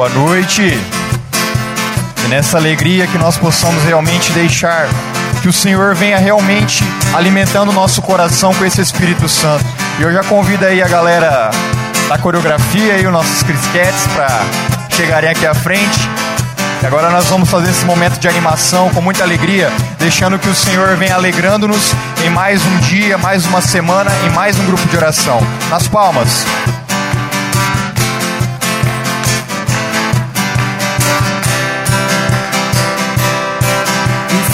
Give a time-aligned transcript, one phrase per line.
[0.00, 0.62] Boa noite.
[2.24, 4.88] E nessa alegria que nós possamos realmente deixar
[5.42, 9.62] que o Senhor venha realmente alimentando o nosso coração com esse Espírito Santo.
[9.98, 11.50] E eu já convido aí a galera
[12.08, 14.40] da coreografia e os nossos crisquetes para
[14.96, 16.00] chegarem aqui à frente.
[16.82, 20.54] E agora nós vamos fazer esse momento de animação com muita alegria, deixando que o
[20.54, 21.92] Senhor venha alegrando-nos
[22.24, 25.46] em mais um dia, mais uma semana, em mais um grupo de oração.
[25.68, 26.46] Nas palmas.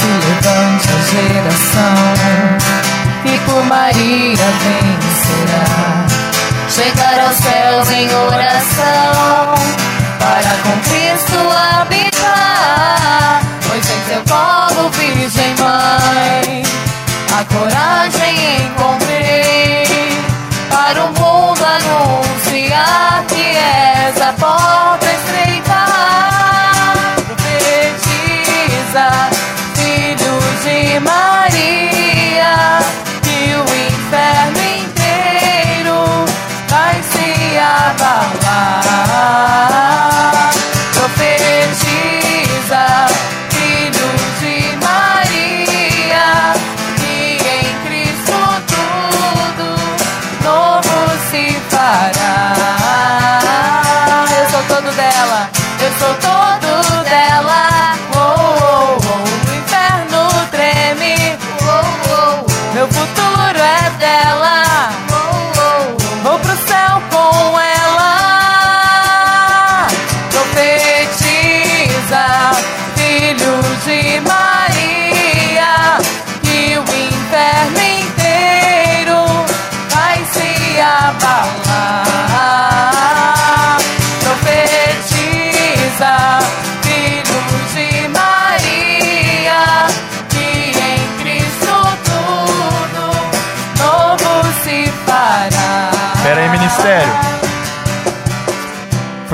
[0.07, 2.07] Se levante a geração
[3.25, 5.67] que por Maria vencerá.
[6.69, 9.55] Chegar aos céus em oração
[10.21, 11.39] para com Cristo
[11.81, 13.41] habitar.
[13.67, 16.63] Pois em seu colo, Virgem Mãe,
[17.37, 18.35] a coragem
[18.67, 20.23] encontrei
[20.71, 25.87] para o mundo anunciar que és a porta estreita.
[27.27, 28.57] Profetiza,
[30.97, 32.79] de Maria,
[33.23, 35.99] que o inferno inteiro
[36.71, 38.71] vai se abalar.
[40.95, 42.85] Profetiza,
[43.51, 44.09] filho
[44.41, 46.29] de Maria,
[46.97, 48.39] que em Cristo
[48.73, 49.69] tudo
[50.43, 50.97] novo
[51.31, 52.43] se fará.
[54.39, 55.41] Eu sou todo dela,
[55.79, 56.76] eu sou todo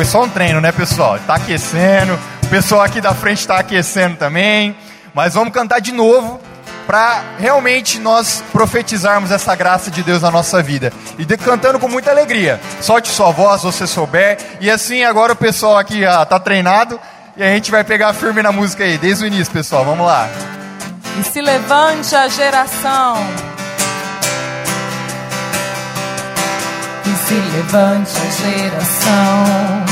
[0.03, 1.17] Foi só um treino, né, pessoal?
[1.25, 2.19] Tá aquecendo.
[2.43, 4.75] O pessoal aqui da frente tá aquecendo também.
[5.15, 6.41] Mas vamos cantar de novo
[6.89, 10.93] para realmente nós profetizarmos essa graça de Deus na nossa vida.
[11.21, 12.61] E de, cantando com muita alegria.
[12.81, 14.39] Solte sua voz, você souber.
[14.61, 16.99] E assim agora o pessoal aqui ah, tá treinado.
[17.37, 19.85] E a gente vai pegar firme na música aí, desde o início, pessoal.
[19.85, 20.29] Vamos lá.
[21.21, 23.25] E se levante a geração.
[27.07, 29.92] E se levante a geração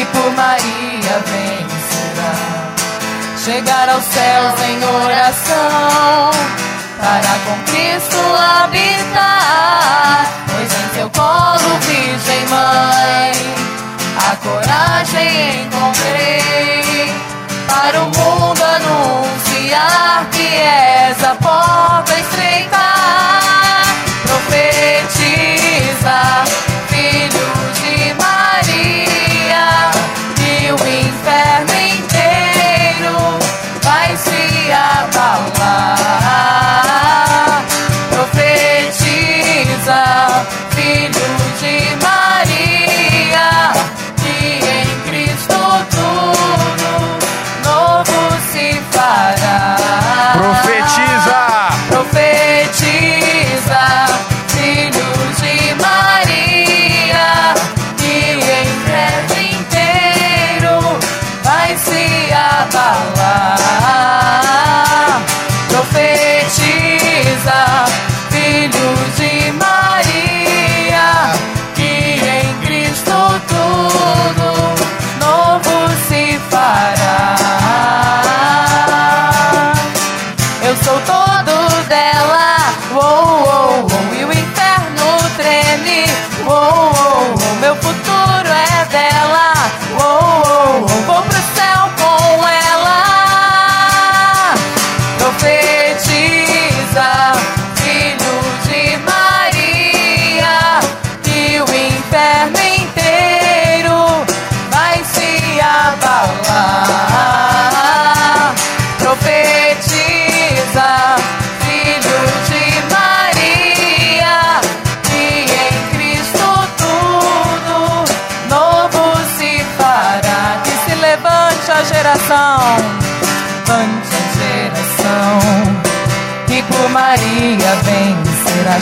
[0.00, 2.32] que por Maria vencerá.
[3.44, 6.30] Chegar aos céus em oração
[6.98, 8.16] para com Cristo
[8.62, 10.26] habitar.
[10.46, 13.32] Pois em seu colo, Virgem Mãe,
[14.16, 17.14] a coragem encontrei
[17.68, 22.88] para o mundo anunciar que és a porta estreita.
[24.22, 26.18] Profetiza,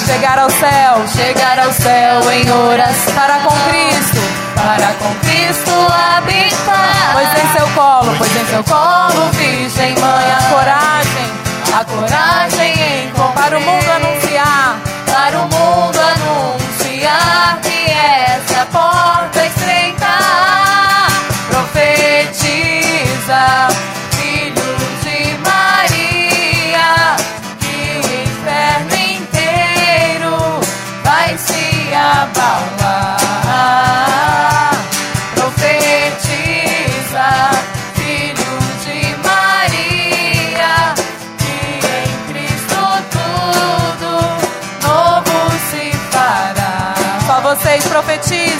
[0.07, 5.71] Chegar ao céu, chegar ao céu em oração para com Cristo para com Cristo
[6.17, 7.13] habitar.
[7.13, 11.29] Pois em seu colo, pois em seu colo, virgem mãe, a coragem,
[11.79, 19.38] a coragem em para o mundo anunciar, para o mundo anunciar que essa porta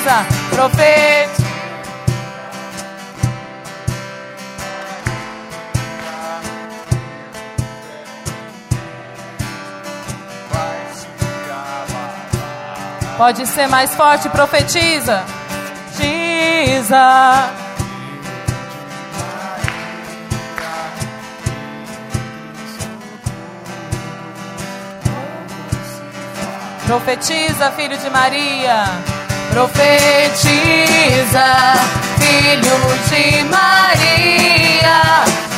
[0.09, 1.49] profetiza, profetiza.
[13.17, 15.25] Pode ser mais forte, profetiza.
[15.97, 17.51] Giza.
[26.87, 28.85] Profetiza, filho de Maria.
[29.51, 31.47] Profetiza,
[32.19, 32.79] filho
[33.09, 34.99] de Maria,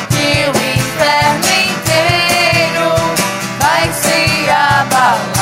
[0.08, 2.88] que o inferno inteiro
[3.58, 5.39] vai se abalar.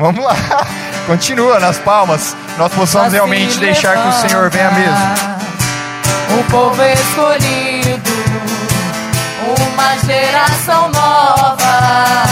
[0.00, 0.34] Vamos lá.
[1.06, 2.34] Continua nas palmas.
[2.56, 4.96] Nós possamos Assim realmente deixar que o Senhor venha mesmo.
[6.38, 8.10] O povo escolhido,
[9.60, 12.24] uma geração nova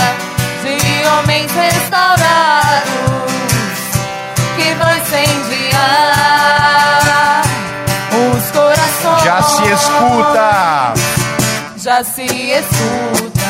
[0.63, 0.79] de
[1.09, 2.89] homens restaurados
[4.57, 5.83] que vão incendiar
[8.33, 9.25] os corações.
[9.25, 10.95] Já se escuta.
[11.77, 13.48] Já se escuta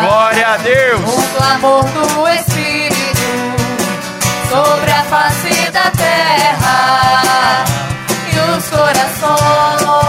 [0.00, 1.02] Glória a Deus.
[1.02, 2.92] O clamor do Espírito
[4.50, 7.64] sobre a face da terra
[8.32, 10.01] e os corações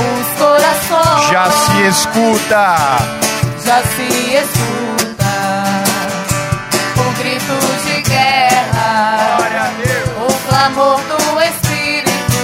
[0.00, 1.30] os corações.
[1.30, 2.64] Já se escuta.
[3.64, 5.32] Já se escuta
[6.96, 10.08] o grito de guerra, Glória a Deus.
[10.28, 12.42] o clamor do Espírito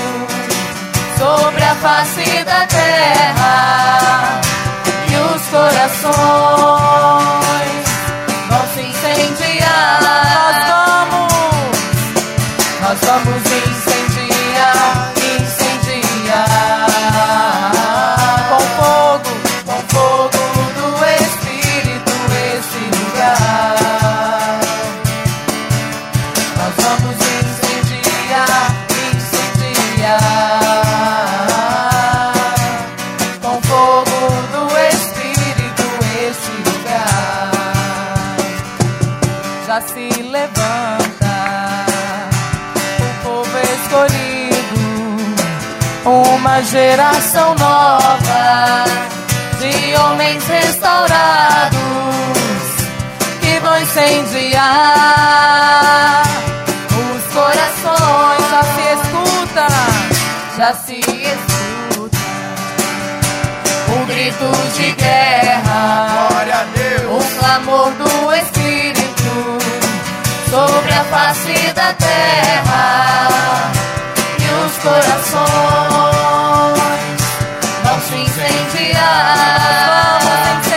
[1.19, 4.41] sobre a face da terra
[5.11, 7.46] e os corações
[46.97, 48.85] geração nova
[49.61, 51.77] de homens restaurados
[53.39, 54.63] que vão incendiar
[56.89, 58.49] os corações.
[58.51, 59.67] Já se escuta,
[60.57, 62.17] já se escuta
[63.95, 67.13] o grito de guerra, Glória a Deus.
[67.13, 69.59] o clamor do Espírito
[70.49, 73.27] sobre a face da terra
[74.67, 75.47] os corações
[78.09, 78.59] se incendiar.
[80.23, 80.76] Vamos incendiar.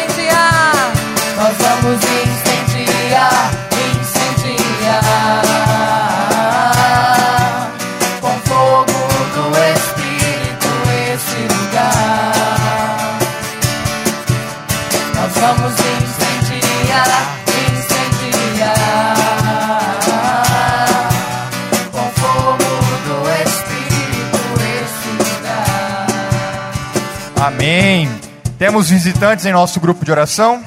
[28.59, 30.61] Temos visitantes em nosso grupo de oração?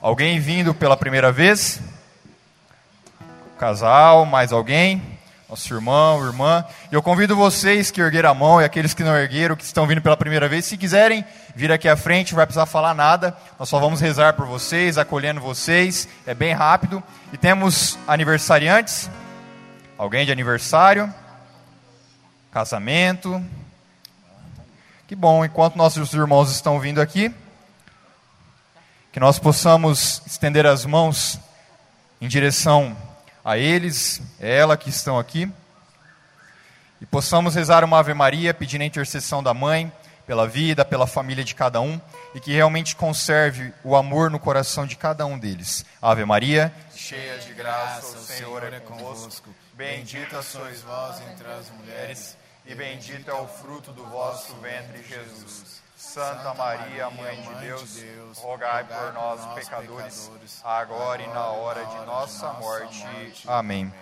[0.00, 1.78] Alguém vindo pela primeira vez?
[3.58, 5.02] Casal, mais alguém?
[5.46, 6.64] nosso irmão, irmã.
[6.90, 10.00] Eu convido vocês que ergueram a mão e aqueles que não ergueram, que estão vindo
[10.00, 11.22] pela primeira vez, se quiserem
[11.54, 13.36] vir aqui à frente, não vai precisar falar nada.
[13.58, 16.08] Nós só vamos rezar por vocês, acolhendo vocês.
[16.26, 17.02] É bem rápido.
[17.30, 19.10] E temos aniversariantes.
[19.98, 21.12] Alguém de aniversário?
[22.50, 23.44] Casamento?
[25.14, 27.32] Que bom, enquanto nossos irmãos estão vindo aqui,
[29.12, 31.38] que nós possamos estender as mãos
[32.20, 32.96] em direção
[33.44, 35.48] a eles, ela que estão aqui,
[37.00, 39.92] e possamos rezar uma Ave Maria pedindo a intercessão da mãe
[40.26, 42.00] pela vida, pela família de cada um
[42.34, 45.86] e que realmente conserve o amor no coração de cada um deles.
[46.02, 49.54] Ave Maria, cheia de graça, o Senhor é convosco.
[49.74, 55.82] Bendita sois vós entre as mulheres, e bendito é o fruto do vosso ventre, Jesus.
[55.96, 60.30] Santa Maria, Mãe de Deus, rogai por nós, pecadores,
[60.62, 63.04] agora e na hora de nossa morte.
[63.46, 63.92] Amém.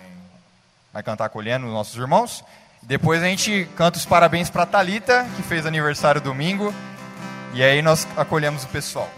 [0.91, 2.43] Vai cantar acolhendo os nossos irmãos?
[2.81, 6.73] Depois a gente canta os parabéns para Talita, que fez aniversário domingo,
[7.53, 9.09] e aí nós acolhemos o pessoal.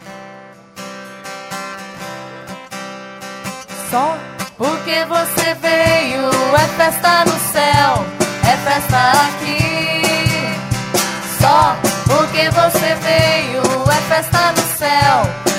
[3.89, 4.17] Só
[4.57, 8.14] porque você veio, é festa no céu,
[8.47, 10.55] é festa aqui.
[11.39, 11.75] Só
[12.05, 15.17] porque você veio, é festa no céu,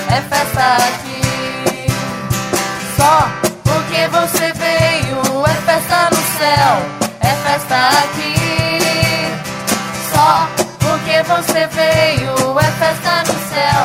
[0.09, 1.87] é festa aqui.
[2.97, 3.28] Só
[3.64, 6.75] porque você veio, é festa no céu,
[7.21, 8.37] é festa aqui.
[10.12, 13.83] Só porque você veio, é festa no céu,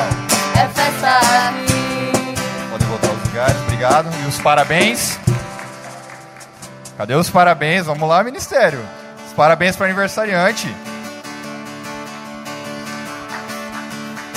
[0.55, 2.35] é festa aqui.
[2.69, 4.09] Podem voltar aos lugares, obrigado.
[4.23, 5.19] E os parabéns?
[7.01, 7.87] Cadê os parabéns?
[7.87, 8.79] Vamos lá, ministério.
[9.25, 10.71] Os parabéns para o aniversariante.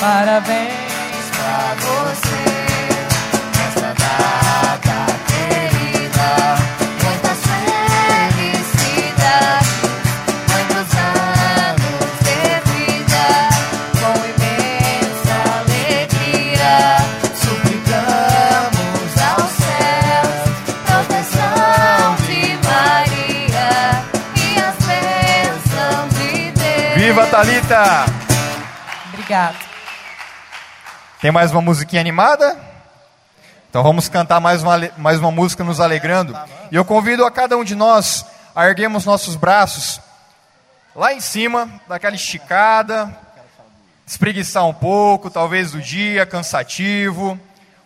[0.00, 0.72] Parabéns
[1.36, 2.53] pra você
[27.14, 28.06] Viva Talita!
[29.12, 29.56] Obrigada.
[31.20, 32.58] Tem mais uma musiquinha animada?
[33.70, 36.36] Então vamos cantar mais uma, mais uma música nos alegrando.
[36.72, 40.00] E eu convido a cada um de nós a erguermos nossos braços
[40.92, 43.16] lá em cima, daquela esticada,
[44.04, 47.38] espreguiçar um pouco, talvez do dia cansativo,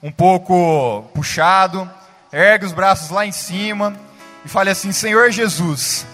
[0.02, 1.86] um pouco puxado.
[2.32, 3.94] Ergue os braços lá em cima
[4.42, 6.06] e fale assim: Senhor Jesus,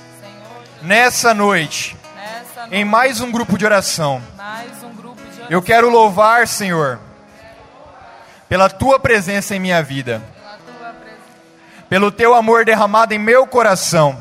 [0.82, 1.96] nessa noite,
[2.70, 4.22] em mais um grupo de oração,
[5.50, 6.98] eu quero louvar, Senhor,
[8.48, 10.22] pela tua presença em minha vida,
[11.88, 14.16] pelo teu amor derramado em meu coração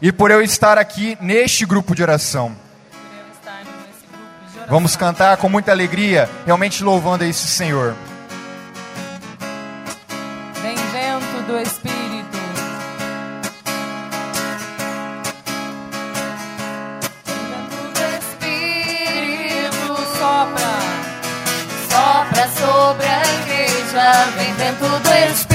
[0.00, 2.56] e por eu estar aqui neste grupo de oração.
[4.68, 7.94] Vamos cantar com muita alegria, realmente louvando a esse Senhor.
[10.62, 11.93] Vem vento do Espírito.
[24.44, 24.54] Igreja.
[24.54, 25.53] Vem vento do Espírito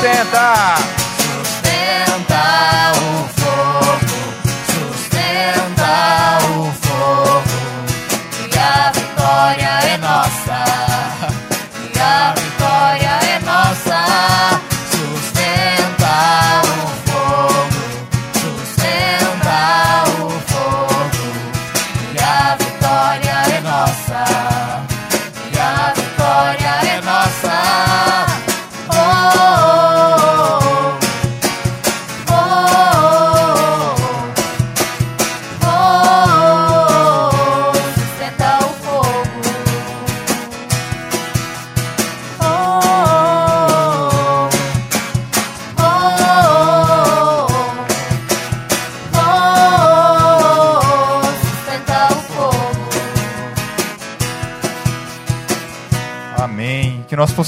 [0.00, 0.54] Sustenta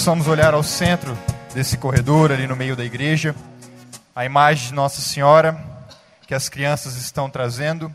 [0.03, 1.17] possamos olhar ao centro
[1.55, 3.37] desse corredor, ali no meio da igreja,
[4.17, 5.57] a imagem de Nossa Senhora
[6.27, 7.89] que as crianças estão trazendo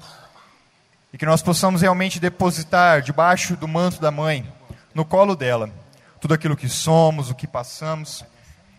[1.12, 4.50] e que nós possamos realmente depositar debaixo do manto da mãe,
[4.96, 5.70] no colo dela,
[6.22, 8.24] tudo aquilo que somos, o que passamos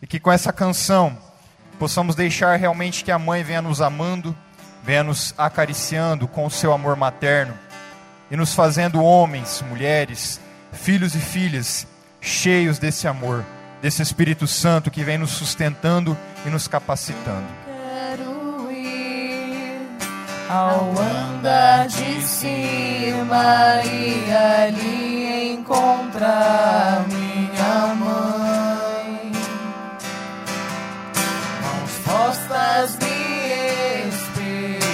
[0.01, 1.15] e que com essa canção
[1.79, 4.35] possamos deixar realmente que a mãe venha nos amando,
[4.83, 7.53] venha nos acariciando com o seu amor materno
[8.31, 10.41] e nos fazendo homens, mulheres,
[10.73, 11.87] filhos e filhas
[12.29, 13.45] cheios desse amor,
[13.81, 17.47] desse Espírito Santo que vem nos sustentando e nos capacitando.
[17.65, 19.81] Quero ir
[20.49, 29.33] ao andar de cima e ali encontrar minha mãe.
[31.63, 34.91] Mãos postas me esperando,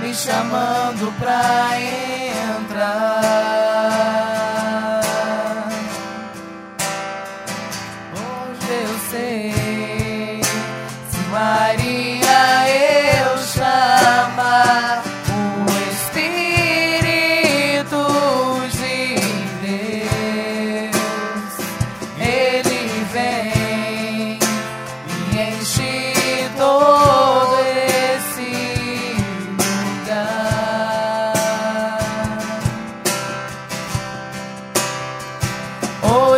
[0.00, 1.70] me chamando pra
[2.60, 3.47] entrar.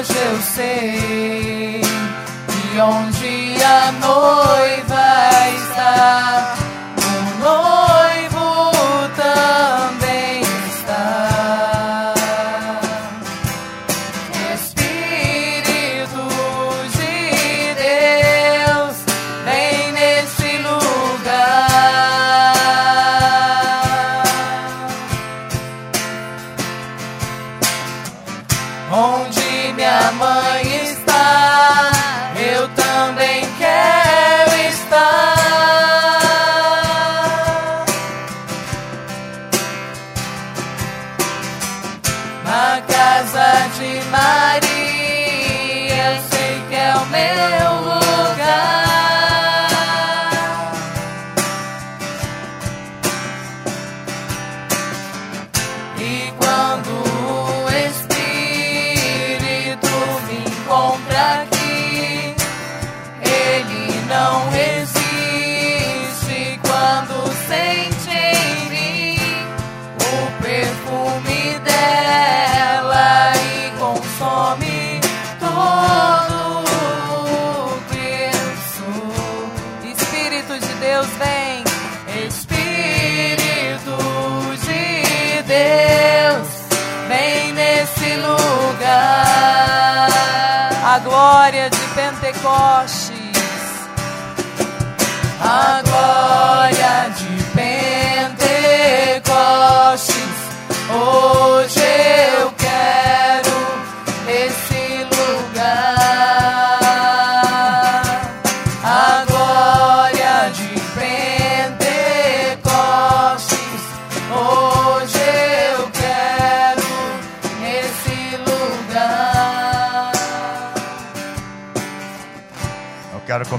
[0.01, 4.50] Hoje eu sei que onde a noiva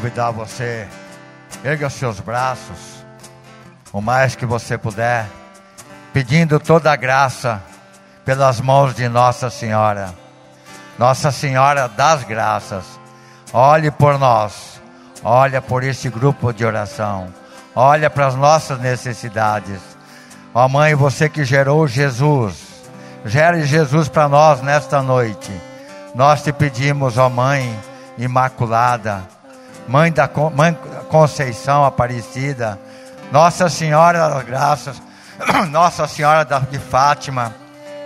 [0.01, 0.87] convidar você,
[1.63, 3.05] erga os seus braços,
[3.93, 5.27] o mais que você puder,
[6.11, 7.61] pedindo toda a graça
[8.25, 10.11] pelas mãos de Nossa Senhora.
[10.97, 12.83] Nossa Senhora das Graças,
[13.53, 14.81] olhe por nós,
[15.23, 17.27] olha por este grupo de oração,
[17.75, 19.79] olha para as nossas necessidades.
[20.51, 22.55] Ó Mãe, você que gerou Jesus,
[23.23, 25.51] gere Jesus para nós nesta noite.
[26.15, 27.79] Nós te pedimos, ó Mãe
[28.17, 29.40] Imaculada,
[29.87, 30.73] Mãe da Mãe
[31.09, 32.79] Conceição Aparecida,
[33.31, 35.01] Nossa Senhora das Graças,
[35.69, 37.53] Nossa Senhora de Fátima,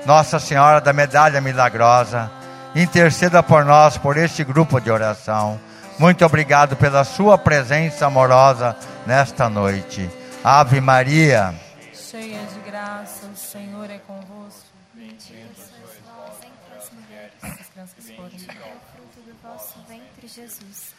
[0.05, 2.31] Nossa Senhora da Medalha Milagrosa,
[2.75, 5.59] interceda por nós, por este grupo de oração.
[5.99, 10.09] Muito obrigado pela sua presença amorosa nesta noite.
[10.43, 11.53] Ave Maria.
[11.93, 14.65] Cheia de graça, o Senhor é convosco.
[14.93, 18.29] Bendita sois vós entre as mulheres, As crianças que foram.
[18.29, 20.93] e o fruto do vosso ventre, Jesus.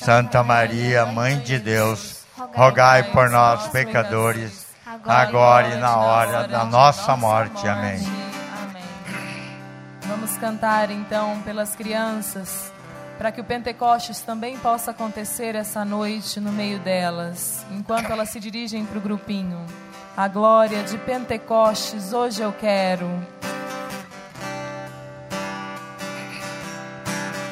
[0.00, 2.24] Santa Maria, Mãe de Deus,
[2.54, 4.66] rogai por nós, pecadores,
[5.06, 7.68] agora e na hora da nossa morte.
[7.68, 8.00] Amém.
[10.06, 12.72] Vamos cantar então pelas crianças,
[13.16, 18.40] para que o Pentecostes também possa acontecer essa noite no meio delas, enquanto elas se
[18.40, 19.64] dirigem para o grupinho.
[20.16, 23.08] A glória de Pentecostes, hoje eu quero.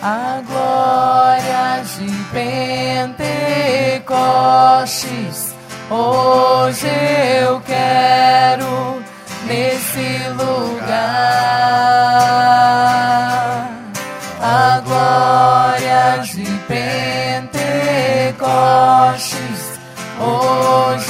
[0.02, 2.08] A glória de
[4.00, 5.54] Pentecostes,
[5.90, 6.88] hoje
[7.42, 9.02] eu quero
[9.46, 10.80] nesse lugar.
[14.40, 17.60] A glória de Pentecostes,
[20.18, 21.09] hoje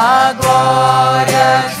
[0.00, 1.77] A glória de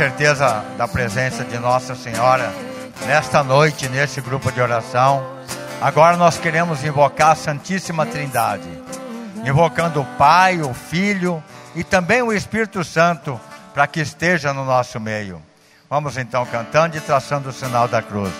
[0.00, 2.50] certeza da presença de Nossa Senhora
[3.06, 5.22] nesta noite, neste grupo de oração.
[5.78, 8.66] Agora nós queremos invocar a Santíssima Trindade,
[9.44, 11.44] invocando o Pai, o Filho
[11.76, 13.38] e também o Espírito Santo
[13.74, 15.42] para que esteja no nosso meio.
[15.90, 18.32] Vamos então cantando e traçando o sinal da cruz.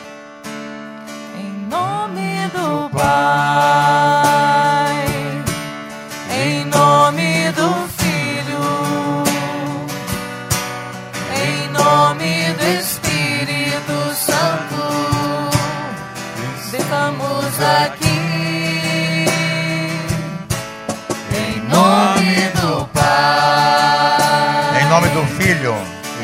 [25.20, 25.74] Do Filho,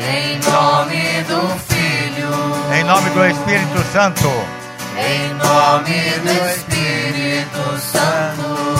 [0.09, 2.31] em nome do Filho.
[2.73, 4.27] em nome do Espírito Santo.
[4.97, 8.76] Em nome do Espírito Santo,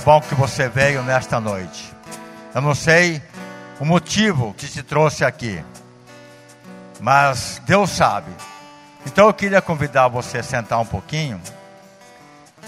[0.00, 1.92] que bom que você veio nesta noite.
[2.54, 3.22] Eu não sei
[3.78, 5.62] o motivo que te trouxe aqui,
[6.98, 8.30] mas Deus sabe.
[9.04, 11.38] Então eu queria convidar você a sentar um pouquinho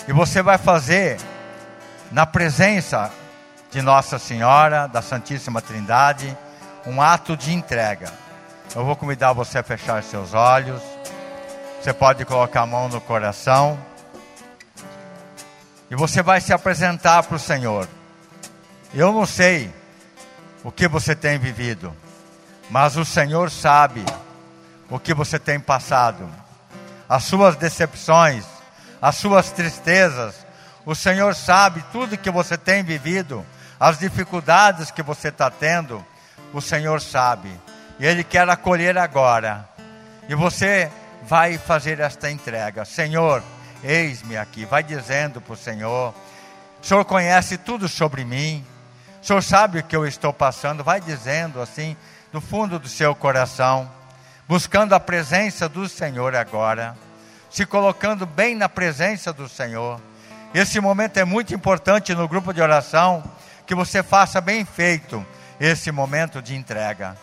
[0.07, 1.19] e você vai fazer
[2.11, 3.11] na presença
[3.71, 6.37] de Nossa Senhora, da Santíssima Trindade,
[6.87, 8.13] um ato de entrega.
[8.77, 10.83] Eu vou convidar você a fechar seus olhos.
[11.81, 13.79] Você pode colocar a mão no coração.
[15.93, 17.87] E você vai se apresentar para o Senhor.
[18.95, 19.71] Eu não sei
[20.65, 21.95] o que você tem vivido,
[22.71, 24.03] mas o Senhor sabe
[24.89, 26.27] o que você tem passado,
[27.07, 28.47] as suas decepções,
[29.03, 30.47] as suas tristezas.
[30.87, 33.45] O Senhor sabe tudo que você tem vivido,
[33.79, 36.03] as dificuldades que você está tendo.
[36.55, 37.51] O Senhor sabe,
[38.01, 39.69] e Ele quer acolher agora.
[40.27, 40.91] E você
[41.25, 43.43] vai fazer esta entrega, Senhor
[43.83, 44.65] Eis-me aqui.
[44.65, 46.15] Vai dizendo para o Senhor:
[46.81, 48.65] O Senhor conhece tudo sobre mim.
[49.23, 50.85] O Senhor sabe o que eu estou passando.
[50.85, 51.97] Vai dizendo assim,
[52.33, 53.91] do fundo do seu coração,
[54.49, 56.97] buscando a presença do Senhor agora,
[57.51, 60.01] se colocando bem na presença do Senhor.
[60.55, 63.23] Esse momento é muito importante no grupo de oração,
[63.67, 65.25] que você faça bem feito
[65.59, 67.17] esse momento de entrega.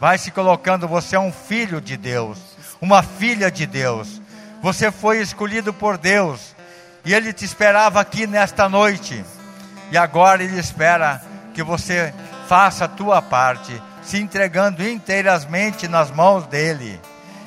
[0.00, 2.38] Vai se colocando, você é um filho de Deus,
[2.80, 4.20] uma filha de Deus.
[4.60, 6.54] Você foi escolhido por Deus
[7.04, 9.24] e Ele te esperava aqui nesta noite.
[9.90, 11.22] E agora Ele espera
[11.54, 12.12] que você
[12.48, 17.00] faça a tua parte, se entregando inteiramente nas mãos dEle.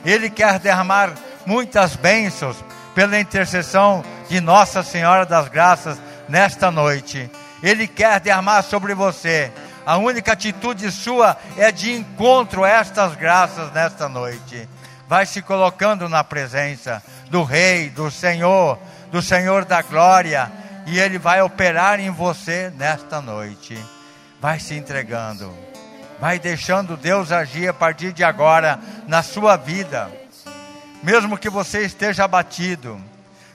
[0.05, 1.11] Ele quer derramar
[1.45, 2.63] muitas bênçãos
[2.95, 7.29] pela intercessão de Nossa Senhora das Graças nesta noite.
[7.61, 9.51] Ele quer derramar sobre você.
[9.85, 14.67] A única atitude sua é de encontro a estas graças nesta noite
[15.11, 18.79] vai se colocando na presença do Rei, do Senhor,
[19.11, 20.49] do Senhor da glória,
[20.87, 23.77] e Ele vai operar em você nesta noite.
[24.39, 25.53] Vai se entregando,
[26.17, 30.09] vai deixando Deus agir a partir de agora na sua vida.
[31.03, 32.97] Mesmo que você esteja abatido,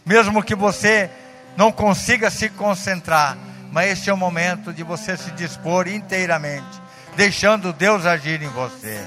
[0.05, 1.09] mesmo que você
[1.57, 3.35] não consiga se concentrar,
[3.73, 6.83] mas esse é o momento de você se dispor inteiramente,
[7.17, 9.03] deixando Deus agir em você.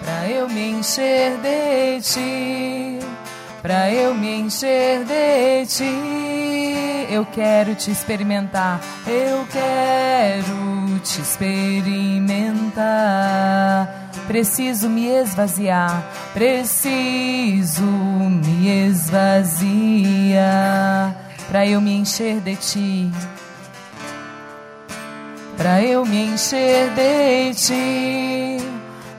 [0.00, 2.83] Pra eu me encher de ti
[3.64, 5.88] Pra eu me encher de ti,
[7.08, 8.78] eu quero te experimentar.
[9.06, 14.10] Eu quero te experimentar.
[14.26, 20.36] Preciso me esvaziar, preciso me esvaziar.
[21.48, 23.10] Pra eu me encher de ti,
[25.56, 28.58] pra eu me encher de ti,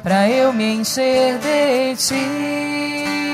[0.03, 3.24] pra eu me encher de ti.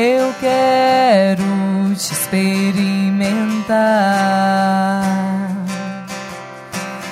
[0.00, 1.42] Eu quero
[1.96, 3.66] te experimentar.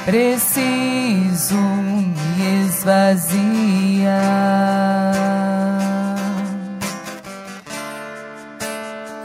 [0.05, 3.27] Preciso me esvaziar.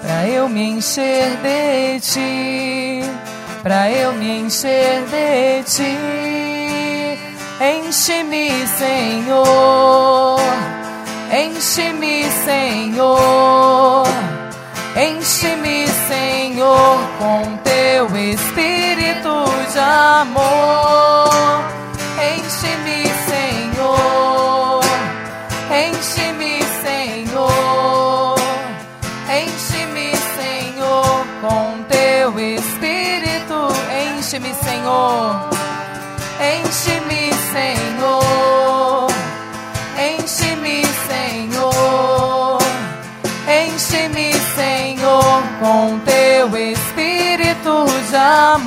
[0.02, 3.04] Pra eu me encher de ti,
[3.62, 5.95] pra eu me encher de ti,
[7.62, 10.02] enche-me, Senhor
[11.34, 14.04] Enche-me, Senhor.
[14.98, 21.31] Enche-me, Senhor, com teu espírito de amor.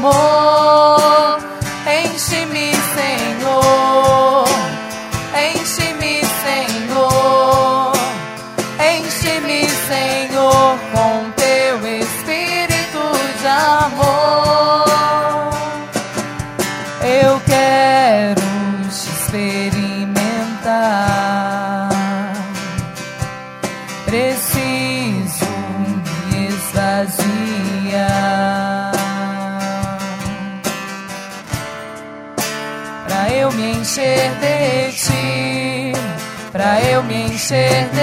[0.04, 0.63] Amor.
[37.52, 37.93] Eu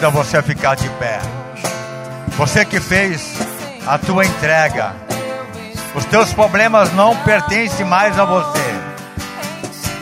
[0.00, 1.20] Eu convido a você a ficar de pé.
[2.38, 3.34] Você que fez
[3.86, 4.94] a tua entrega.
[5.94, 8.80] Os teus problemas não pertencem mais a você.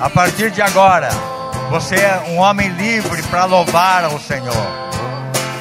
[0.00, 1.08] A partir de agora,
[1.70, 4.54] você é um homem livre para louvar ao Senhor.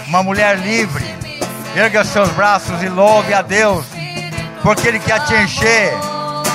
[0.08, 1.06] Uma mulher livre.
[1.76, 3.86] Erga seus braços e louve a Deus,
[4.62, 5.94] porque Ele quer te encher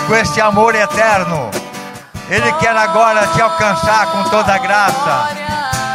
[0.07, 1.51] com esse amor eterno.
[2.31, 5.42] Ele quer agora te alcançar com toda a graça.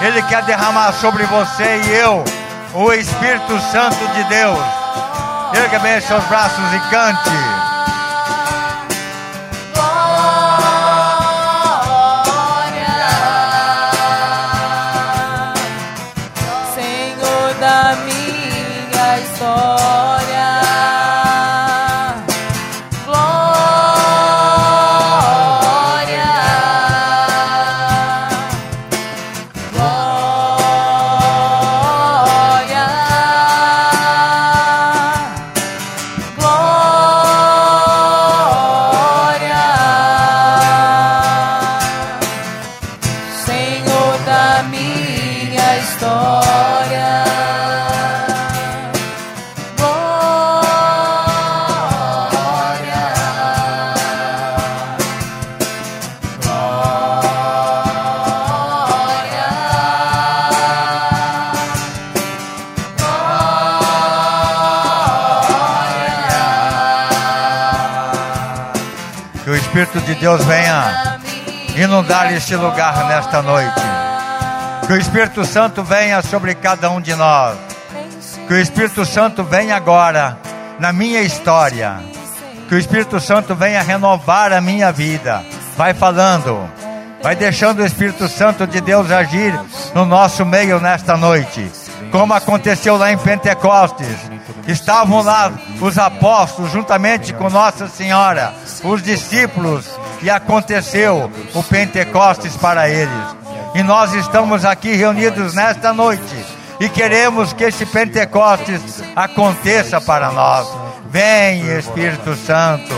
[0.01, 2.23] Ele quer derramar sobre você e eu
[2.73, 4.59] o Espírito Santo de Deus.
[5.53, 7.66] Erga bem seus braços e cante.
[70.19, 71.19] Deus venha
[71.75, 73.81] inundar este lugar nesta noite.
[74.87, 77.55] Que o Espírito Santo venha sobre cada um de nós.
[78.47, 80.37] Que o Espírito Santo venha agora
[80.79, 81.97] na minha história.
[82.67, 85.43] Que o Espírito Santo venha renovar a minha vida.
[85.75, 86.67] Vai falando.
[87.21, 89.53] Vai deixando o Espírito Santo de Deus agir
[89.93, 91.69] no nosso meio nesta noite.
[92.11, 94.17] Como aconteceu lá em Pentecostes.
[94.67, 98.53] Estavam lá os apóstolos juntamente com Nossa Senhora,
[98.83, 103.37] os discípulos, e aconteceu o Pentecostes para eles.
[103.75, 106.45] E nós estamos aqui reunidos nesta noite
[106.79, 110.67] e queremos que esse Pentecostes aconteça para nós.
[111.09, 112.93] Vem, Espírito Santo,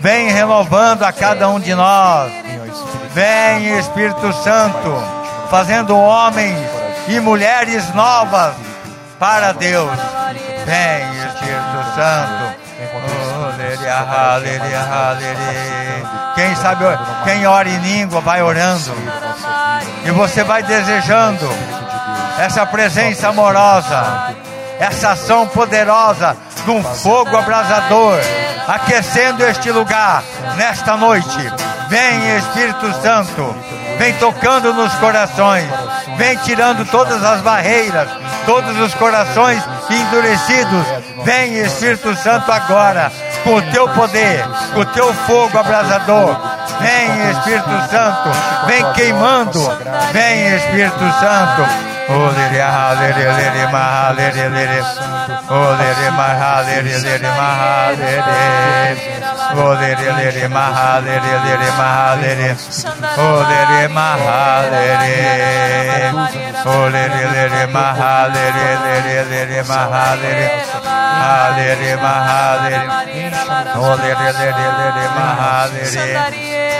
[0.00, 2.32] vem renovando a cada um de nós.
[3.14, 4.90] Vem, Espírito Santo,
[5.50, 6.58] fazendo homens
[7.08, 8.54] e mulheres novas
[9.18, 9.98] para Deus.
[10.64, 12.62] Vem, Espírito Santo.
[12.94, 16.21] Oh, leria, aleria, aleria.
[16.34, 16.84] Quem sabe,
[17.24, 18.92] quem ora em língua vai orando.
[20.04, 21.48] E você vai desejando
[22.38, 24.34] essa presença amorosa,
[24.78, 28.18] essa ação poderosa de um fogo abrasador,
[28.66, 30.22] aquecendo este lugar
[30.56, 31.52] nesta noite.
[31.88, 33.54] Vem, Espírito Santo,
[33.98, 35.68] vem tocando nos corações,
[36.16, 38.08] vem tirando todas as barreiras,
[38.46, 40.86] todos os corações endurecidos.
[41.24, 43.12] Vem, Espírito Santo, agora,
[43.44, 46.36] com o teu poder, com o teu fogo abrasador.
[46.80, 48.30] Vem, Espírito Santo,
[48.66, 49.60] vem queimando.
[50.12, 51.92] Vem, Espírito Santo.
[52.08, 52.30] Oh,
[59.54, 61.38] ah, lere, lere, ma, lere,
[62.20, 62.56] lere.
[63.16, 66.62] Oh, lere, ma, lere, lere, lere.
[66.64, 67.60] Oh, lere, lere,
[68.82, 70.64] lere, lere, ma, lere.
[70.74, 70.78] Oh.
[70.78, 71.52] Oh.
[72.04, 72.36] Ah.
[73.74, 73.96] Oh.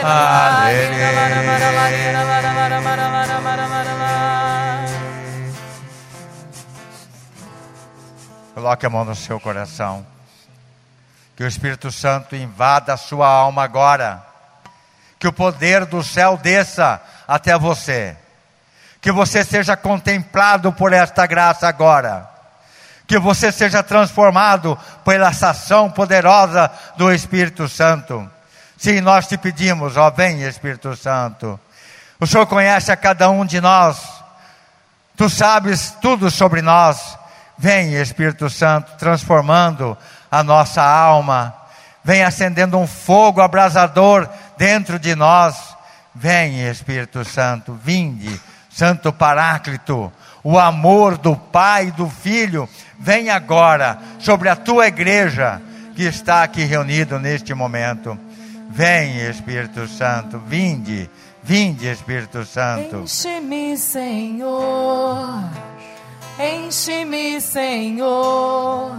[0.04, 1.12] Ah, lere.
[8.54, 10.06] Coloque a mão no seu coração.
[11.36, 14.22] Que o Espírito Santo invada a sua alma agora.
[15.18, 18.16] Que o poder do céu desça até você.
[19.00, 22.28] Que você seja contemplado por esta graça agora.
[23.06, 28.30] Que você seja transformado pela ação poderosa do Espírito Santo.
[28.76, 31.58] Sim, nós te pedimos, ó, vem Espírito Santo.
[32.18, 34.22] O Senhor conhece a cada um de nós
[35.16, 37.16] Tu sabes tudo sobre nós.
[37.58, 39.96] Vem, Espírito Santo, transformando
[40.32, 41.54] a nossa alma.
[42.02, 44.26] Vem acendendo um fogo abrasador
[44.56, 45.76] dentro de nós.
[46.14, 50.10] Vem, Espírito Santo, vinde, Santo Paráclito.
[50.42, 52.66] O amor do Pai e do Filho
[52.98, 55.60] vem agora sobre a tua igreja
[55.94, 58.18] que está aqui reunido neste momento.
[58.70, 61.08] Vem, Espírito Santo, vinde,
[61.42, 63.02] vinde, Espírito Santo.
[63.02, 65.44] Enche-me, Senhor.
[66.38, 68.96] Enche-me, Senhor.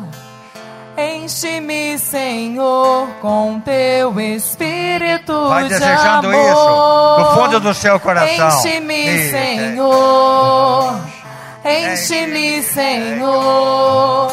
[0.96, 6.52] Enche-me, Senhor, com teu espírito Vai de desejando amor.
[6.52, 8.48] isso do fundo do seu coração.
[8.60, 11.00] Enche-me, Senhor.
[11.66, 14.32] Enche-me, Senhor.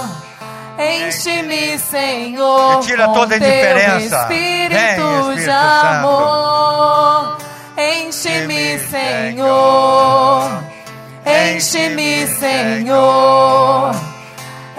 [0.79, 2.81] Enche-me, Senhor.
[2.81, 4.21] Tira com toda a teu indiferença.
[4.23, 7.39] Espírito, Vem, Espírito de amor.
[7.79, 10.51] Enche-me, Senhor.
[11.25, 14.10] Enche-me, Senhor.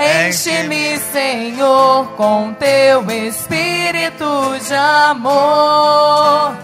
[0.01, 6.57] Enche-me, Senhor, com teu espírito de amor.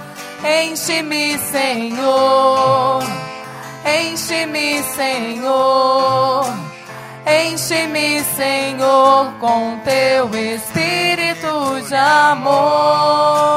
[0.43, 3.03] Enche-me, Senhor.
[3.85, 6.45] Enche-me, Senhor.
[7.27, 13.47] Enche-me, Senhor, com teu espírito de amor.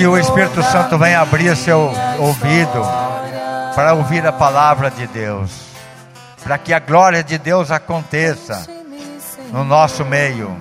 [0.00, 2.82] Que o Espírito Santo venha abrir seu ouvido
[3.76, 5.50] para ouvir a palavra de Deus.
[6.42, 8.66] Para que a glória de Deus aconteça
[9.52, 10.56] no nosso meio.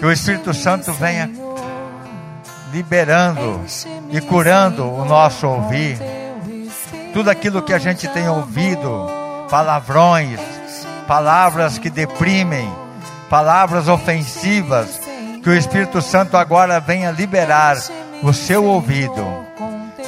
[0.00, 1.30] Que o Espírito Santo venha
[2.72, 3.60] liberando
[4.10, 5.96] e curando o nosso ouvir.
[7.12, 9.08] Tudo aquilo que a gente tem ouvido,
[9.48, 10.40] palavrões,
[11.06, 12.68] palavras que deprimem,
[13.30, 15.00] palavras ofensivas,
[15.40, 17.76] que o Espírito Santo agora venha liberar
[18.22, 19.24] o seu ouvido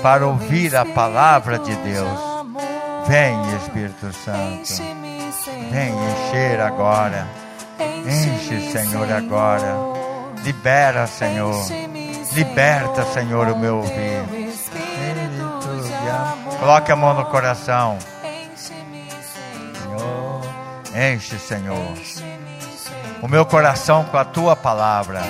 [0.03, 2.19] para ouvir a palavra de Deus.
[3.07, 4.83] Vem, Espírito Santo,
[5.71, 7.27] vem encher agora.
[7.79, 9.77] Enche, Senhor, agora.
[10.43, 11.67] Libera, Senhor.
[12.33, 14.41] Liberta, Senhor, o meu ouvido.
[16.59, 17.99] Coloque a mão no coração.
[18.55, 20.41] Senhor,
[20.95, 21.95] enche, Senhor,
[23.23, 25.23] o meu coração com a tua palavra.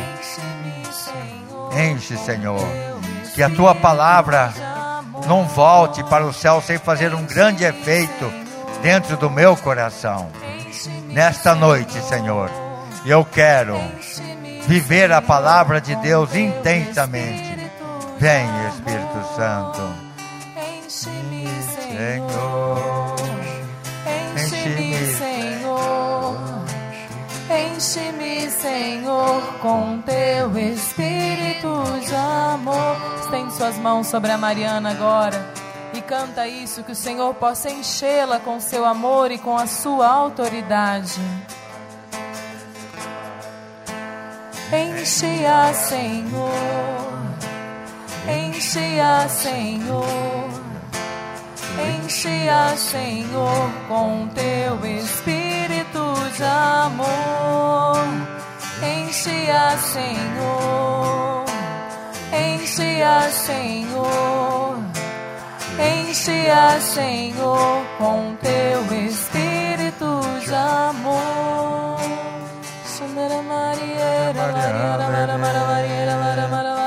[1.80, 2.60] Enche, Senhor,
[3.34, 4.52] que a tua palavra
[5.26, 8.30] não volte para o céu sem fazer um grande efeito
[8.82, 10.30] dentro do meu coração.
[11.06, 12.50] Nesta noite, Senhor,
[13.06, 13.80] eu quero
[14.66, 17.70] viver a palavra de Deus intensamente.
[18.18, 19.80] Vem, Espírito Santo.
[20.84, 22.69] Enche-me, Senhor.
[28.90, 32.96] Senhor, com teu espírito de amor.
[33.20, 35.54] Estende suas mãos sobre a Mariana agora
[35.94, 40.08] e canta isso, que o Senhor possa enchê-la com seu amor e com a sua
[40.08, 41.20] autoridade.
[44.72, 46.50] Enche-a, Senhor.
[48.28, 50.50] Enche-a, Senhor.
[51.96, 58.39] Enche-a, Senhor, com teu espírito de amor.
[58.82, 61.44] Enche-a, Senhor.
[62.32, 64.78] Enche-a, Senhor.
[65.78, 71.98] Enche-a, Senhor, com teu espírito de amor.
[72.86, 76.80] Shandara Maria, Maria, Maria, Maria, Maria,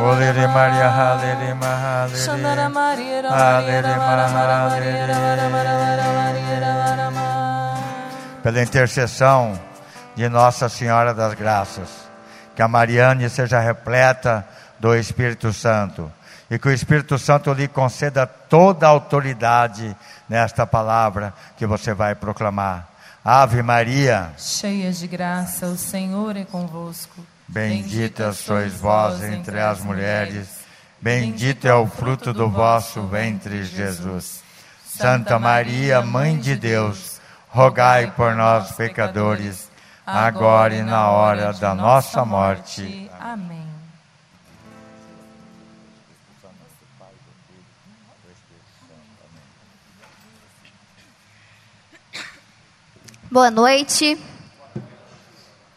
[0.00, 2.16] Olere Maria, Halere Mahalere.
[2.16, 5.00] Shandara Maria, Halere Mahalere.
[8.42, 9.69] Pela intercessão
[10.20, 11.88] de Nossa Senhora das Graças,
[12.54, 14.46] que a Mariane seja repleta
[14.78, 16.12] do Espírito Santo
[16.50, 19.96] e que o Espírito Santo lhe conceda toda a autoridade
[20.28, 22.86] nesta palavra que você vai proclamar.
[23.24, 27.24] Ave Maria, Cheia de graça, o Senhor é convosco.
[27.48, 30.48] bendita sois vós entre as mulheres,
[31.00, 34.42] Bendito é o fruto do vosso ventre, Jesus.
[34.86, 37.18] Santa Maria, Mãe de Deus,
[37.48, 39.69] rogai por nós, pecadores,
[40.18, 43.10] agora e na hora da nossa morte.
[43.18, 43.68] Amém.
[53.30, 54.18] Boa noite.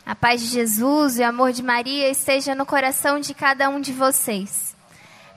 [0.06, 3.80] A paz de Jesus e o amor de Maria esteja no coração de cada um
[3.80, 4.76] de vocês.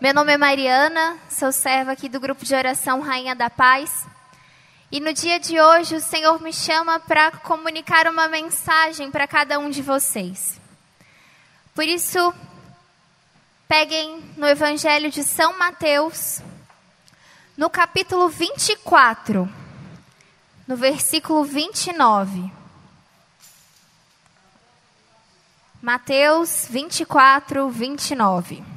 [0.00, 4.06] Meu nome é Mariana, sou serva aqui do grupo de oração Rainha da Paz.
[4.96, 9.58] E no dia de hoje o Senhor me chama para comunicar uma mensagem para cada
[9.58, 10.58] um de vocês.
[11.74, 12.32] Por isso,
[13.68, 16.40] peguem no Evangelho de São Mateus,
[17.58, 19.46] no capítulo 24
[20.66, 22.50] no versículo 29.
[25.82, 28.75] Mateus 24, 29.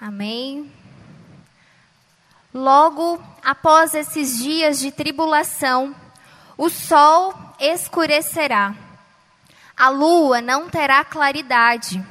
[0.00, 0.72] Amém.
[2.52, 5.94] Logo após esses dias de tribulação,
[6.56, 8.74] o sol escurecerá,
[9.76, 12.04] a lua não terá claridade,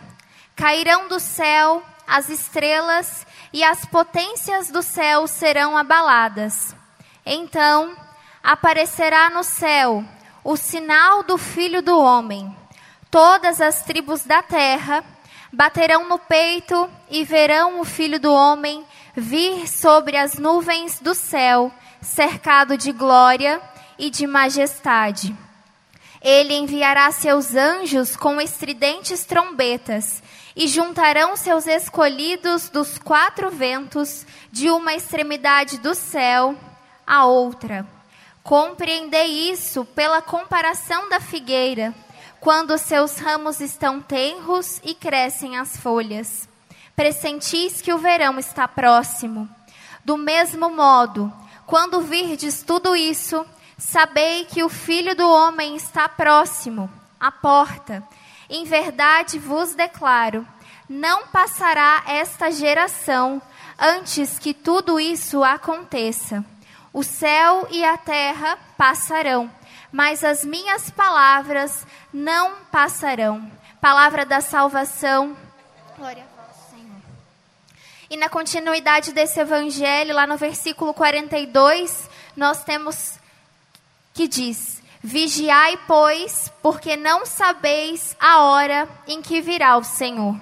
[0.56, 6.74] cairão do céu as estrelas e as potências do céu serão abaladas.
[7.26, 7.96] Então
[8.42, 10.06] aparecerá no céu
[10.44, 12.56] o sinal do Filho do Homem.
[13.12, 15.04] Todas as tribos da terra
[15.52, 18.86] baterão no peito e verão o Filho do Homem
[19.16, 21.72] vir sobre as nuvens do céu,
[22.02, 23.62] cercado de glória
[23.98, 25.36] e de majestade.
[26.22, 30.22] Ele enviará seus anjos com estridentes trombetas
[30.56, 36.56] e juntarão seus escolhidos dos quatro ventos, de uma extremidade do céu
[37.06, 37.88] à outra.
[38.42, 41.94] Compreendei isso pela comparação da figueira
[42.40, 46.48] quando seus ramos estão tenros e crescem as folhas.
[46.96, 49.48] Pressentis que o verão está próximo.
[50.04, 51.32] Do mesmo modo,
[51.66, 53.46] quando virdes tudo isso,
[53.78, 58.02] sabei que o Filho do Homem está próximo, à porta.
[58.50, 60.48] Em verdade vos declaro:
[60.90, 63.42] não passará esta geração
[63.78, 66.44] antes que tudo isso aconteça.
[66.94, 69.52] O céu e a terra passarão,
[69.92, 73.52] mas as minhas palavras não passarão.
[73.80, 75.36] Palavra da salvação.
[75.98, 77.02] Glória a vós, Senhor.
[78.10, 83.20] E na continuidade desse evangelho, lá no versículo 42, nós temos
[84.14, 90.36] que diz: Vigiai, pois, porque não sabeis a hora em que virá o Senhor.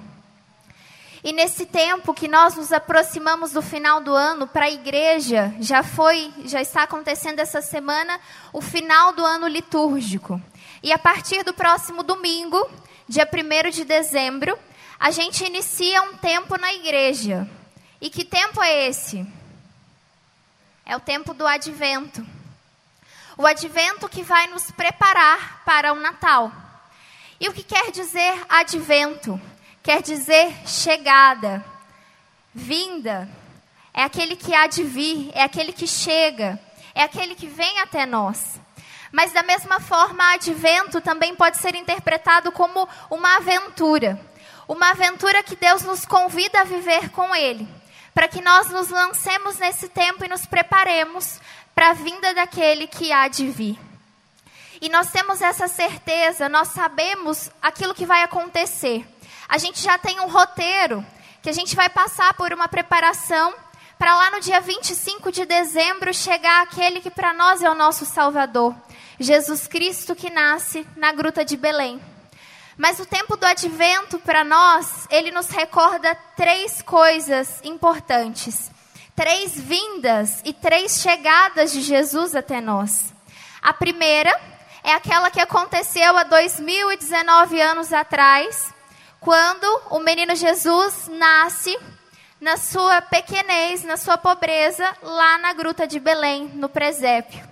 [1.26, 5.82] E nesse tempo que nós nos aproximamos do final do ano para a igreja, já
[5.82, 8.20] foi, já está acontecendo essa semana
[8.52, 10.40] o final do ano litúrgico.
[10.84, 12.70] E a partir do próximo domingo,
[13.08, 14.56] dia 1 de dezembro,
[15.00, 17.50] a gente inicia um tempo na igreja.
[18.00, 19.26] E que tempo é esse?
[20.84, 22.24] É o tempo do advento.
[23.36, 26.52] O advento que vai nos preparar para o Natal.
[27.40, 29.40] E o que quer dizer advento?
[29.86, 31.64] Quer dizer chegada,
[32.52, 33.28] vinda.
[33.94, 36.58] É aquele que há de vir, é aquele que chega,
[36.92, 38.58] é aquele que vem até nós.
[39.12, 44.20] Mas da mesma forma, advento também pode ser interpretado como uma aventura.
[44.66, 47.68] Uma aventura que Deus nos convida a viver com Ele,
[48.12, 51.38] para que nós nos lancemos nesse tempo e nos preparemos
[51.76, 53.78] para a vinda daquele que há de vir.
[54.80, 59.06] E nós temos essa certeza, nós sabemos aquilo que vai acontecer.
[59.48, 61.04] A gente já tem um roteiro
[61.42, 63.54] que a gente vai passar por uma preparação
[63.98, 68.04] para lá no dia 25 de dezembro chegar aquele que para nós é o nosso
[68.04, 68.74] Salvador,
[69.18, 72.00] Jesus Cristo que nasce na gruta de Belém.
[72.76, 78.70] Mas o tempo do advento para nós, ele nos recorda três coisas importantes.
[79.14, 83.14] Três vindas e três chegadas de Jesus até nós.
[83.62, 84.30] A primeira
[84.84, 88.74] é aquela que aconteceu há 2019 anos atrás,
[89.26, 91.76] quando o menino Jesus nasce
[92.40, 97.44] na sua pequenez, na sua pobreza, lá na gruta de Belém, no presépio.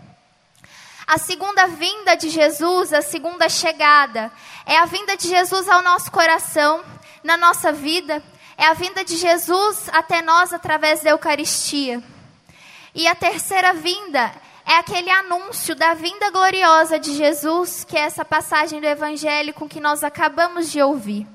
[1.04, 4.30] A segunda vinda de Jesus, a segunda chegada,
[4.64, 6.84] é a vinda de Jesus ao nosso coração,
[7.24, 8.22] na nossa vida,
[8.56, 12.00] é a vinda de Jesus até nós através da Eucaristia.
[12.94, 14.32] E a terceira vinda
[14.64, 19.68] é aquele anúncio da vinda gloriosa de Jesus, que é essa passagem do Evangelho com
[19.68, 21.34] que nós acabamos de ouvir.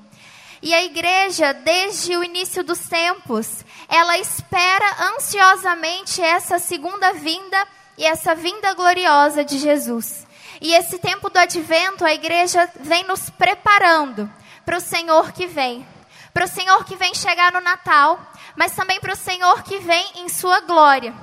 [0.62, 8.04] E a igreja, desde o início dos tempos, ela espera ansiosamente essa segunda vinda e
[8.04, 10.26] essa vinda gloriosa de Jesus.
[10.60, 14.30] E esse tempo do advento, a igreja vem nos preparando
[14.64, 15.86] para o Senhor que vem.
[16.34, 18.20] Para o Senhor que vem chegar no Natal,
[18.54, 21.14] mas também para o Senhor que vem em sua glória.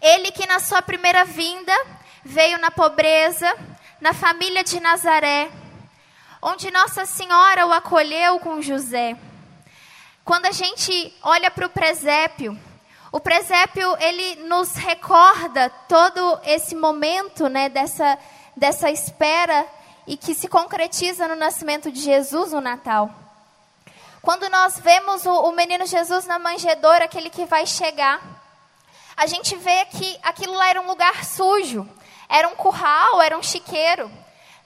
[0.00, 1.72] Ele que na sua primeira vinda
[2.24, 3.52] veio na pobreza,
[4.00, 5.50] na família de Nazaré,
[6.46, 9.16] onde Nossa Senhora o acolheu com José.
[10.22, 12.58] Quando a gente olha para o presépio,
[13.10, 18.18] o presépio ele nos recorda todo esse momento, né, dessa
[18.54, 19.66] dessa espera
[20.06, 23.10] e que se concretiza no nascimento de Jesus no Natal.
[24.20, 28.20] Quando nós vemos o, o menino Jesus na manjedoura, aquele que vai chegar,
[29.16, 31.88] a gente vê que aquilo lá era um lugar sujo,
[32.28, 34.10] era um curral, era um chiqueiro.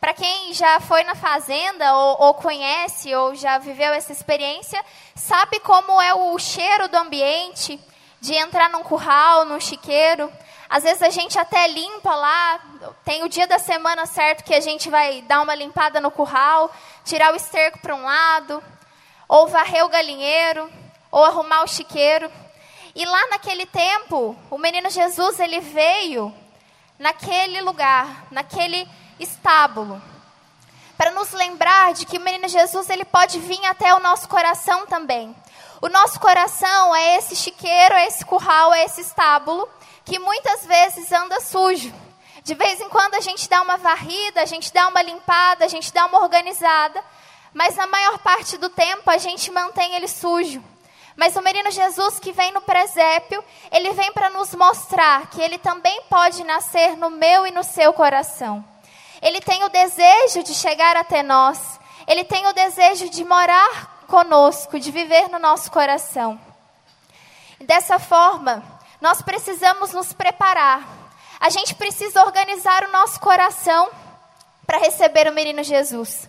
[0.01, 4.81] Para quem já foi na fazenda, ou, ou, conhece, ou já viveu essa experiência,
[5.15, 7.81] sabe como é o cheiro do ambiente,
[8.21, 10.33] de entrar num curral, num chiqueiro.
[10.71, 12.61] Às vezes a gente até limpa lá,
[13.05, 16.71] tem o dia da semana certo que a gente vai dar uma limpada no curral,
[17.05, 18.63] tirar o esterco para um lado,
[19.27, 20.71] ou varrer o galinheiro,
[21.11, 22.31] ou arrumar o chiqueiro.
[22.95, 26.33] E lá naquele tempo, o menino Jesus ele veio
[26.99, 28.89] naquele lugar, naquele
[29.19, 30.01] estábulo,
[30.97, 34.87] para nos lembrar de que o menino Jesus ele pode vir até o nosso coração
[34.87, 35.35] também.
[35.81, 39.69] O nosso coração é esse chiqueiro, é esse curral, é esse estábulo
[40.05, 41.95] que muitas vezes anda sujo.
[42.43, 45.69] De vez em quando a gente dá uma varrida, a gente dá uma limpada, a
[45.69, 47.05] gente dá uma organizada,
[47.53, 50.63] mas na maior parte do tempo a gente mantém ele sujo.
[51.15, 55.59] Mas o menino Jesus que vem no presépio, ele vem para nos mostrar que ele
[55.59, 58.65] também pode nascer no meu e no seu coração.
[59.21, 61.79] Ele tem o desejo de chegar até nós.
[62.07, 66.41] Ele tem o desejo de morar conosco, de viver no nosso coração.
[67.61, 68.63] Dessa forma,
[69.01, 70.87] nós precisamos nos preparar.
[71.41, 73.91] A gente precisa organizar o nosso coração
[74.67, 76.29] para receber o menino Jesus.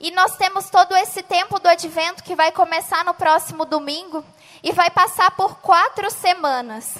[0.00, 4.24] E nós temos todo esse tempo do advento que vai começar no próximo domingo
[4.62, 6.94] e vai passar por quatro semanas.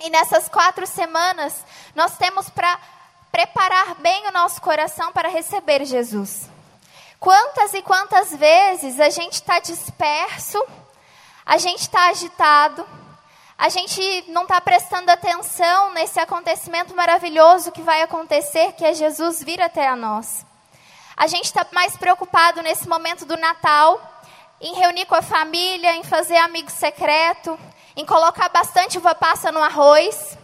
[0.00, 1.64] E nessas quatro semanas,
[1.94, 2.78] nós temos para
[3.34, 6.48] preparar bem o nosso coração para receber Jesus.
[7.18, 10.64] Quantas e quantas vezes a gente está disperso,
[11.44, 12.86] a gente está agitado,
[13.58, 19.42] a gente não está prestando atenção nesse acontecimento maravilhoso que vai acontecer, que é Jesus
[19.42, 20.46] vir até a nós.
[21.16, 24.00] A gente está mais preocupado nesse momento do Natal,
[24.60, 27.58] em reunir com a família, em fazer amigo secreto,
[27.96, 30.38] em colocar bastante uva passa no arroz,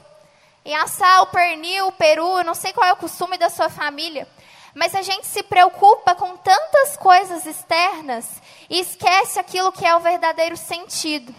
[0.64, 3.68] em assar o pernil, o peru, eu não sei qual é o costume da sua
[3.68, 4.28] família,
[4.74, 8.26] mas a gente se preocupa com tantas coisas externas
[8.68, 11.34] e esquece aquilo que é o verdadeiro sentido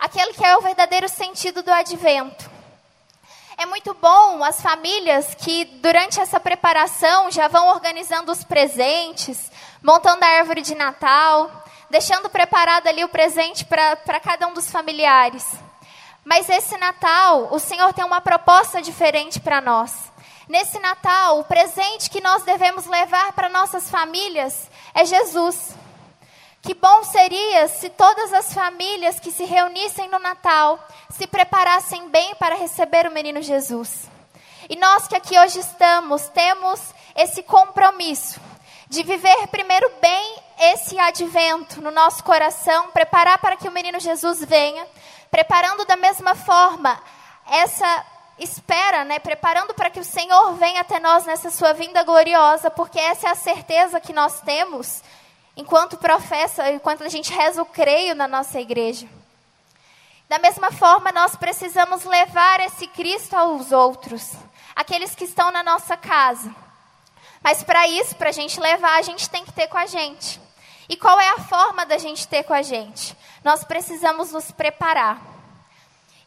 [0.00, 2.50] aquele que é o verdadeiro sentido do advento.
[3.58, 9.52] É muito bom as famílias que, durante essa preparação, já vão organizando os presentes,
[9.82, 11.50] montando a árvore de Natal,
[11.90, 15.44] deixando preparado ali o presente para cada um dos familiares.
[16.24, 19.92] Mas esse Natal, o Senhor tem uma proposta diferente para nós.
[20.48, 25.74] Nesse Natal, o presente que nós devemos levar para nossas famílias é Jesus.
[26.62, 32.34] Que bom seria se todas as famílias que se reunissem no Natal se preparassem bem
[32.34, 34.10] para receber o menino Jesus.
[34.68, 36.80] E nós que aqui hoje estamos, temos
[37.16, 38.40] esse compromisso
[38.88, 44.44] de viver primeiro bem esse advento no nosso coração, preparar para que o menino Jesus
[44.44, 44.86] venha,
[45.30, 47.00] preparando da mesma forma
[47.46, 48.06] essa
[48.38, 52.98] espera, né, preparando para que o Senhor venha até nós nessa sua vinda gloriosa, porque
[52.98, 55.02] essa é a certeza que nós temos
[55.56, 59.06] enquanto professa, enquanto a gente reza o creio na nossa igreja.
[60.28, 64.32] Da mesma forma, nós precisamos levar esse Cristo aos outros,
[64.74, 66.54] aqueles que estão na nossa casa.
[67.42, 70.40] Mas para isso, para a gente levar, a gente tem que ter com a gente.
[70.88, 73.16] E qual é a forma da gente ter com a gente?
[73.42, 75.20] Nós precisamos nos preparar.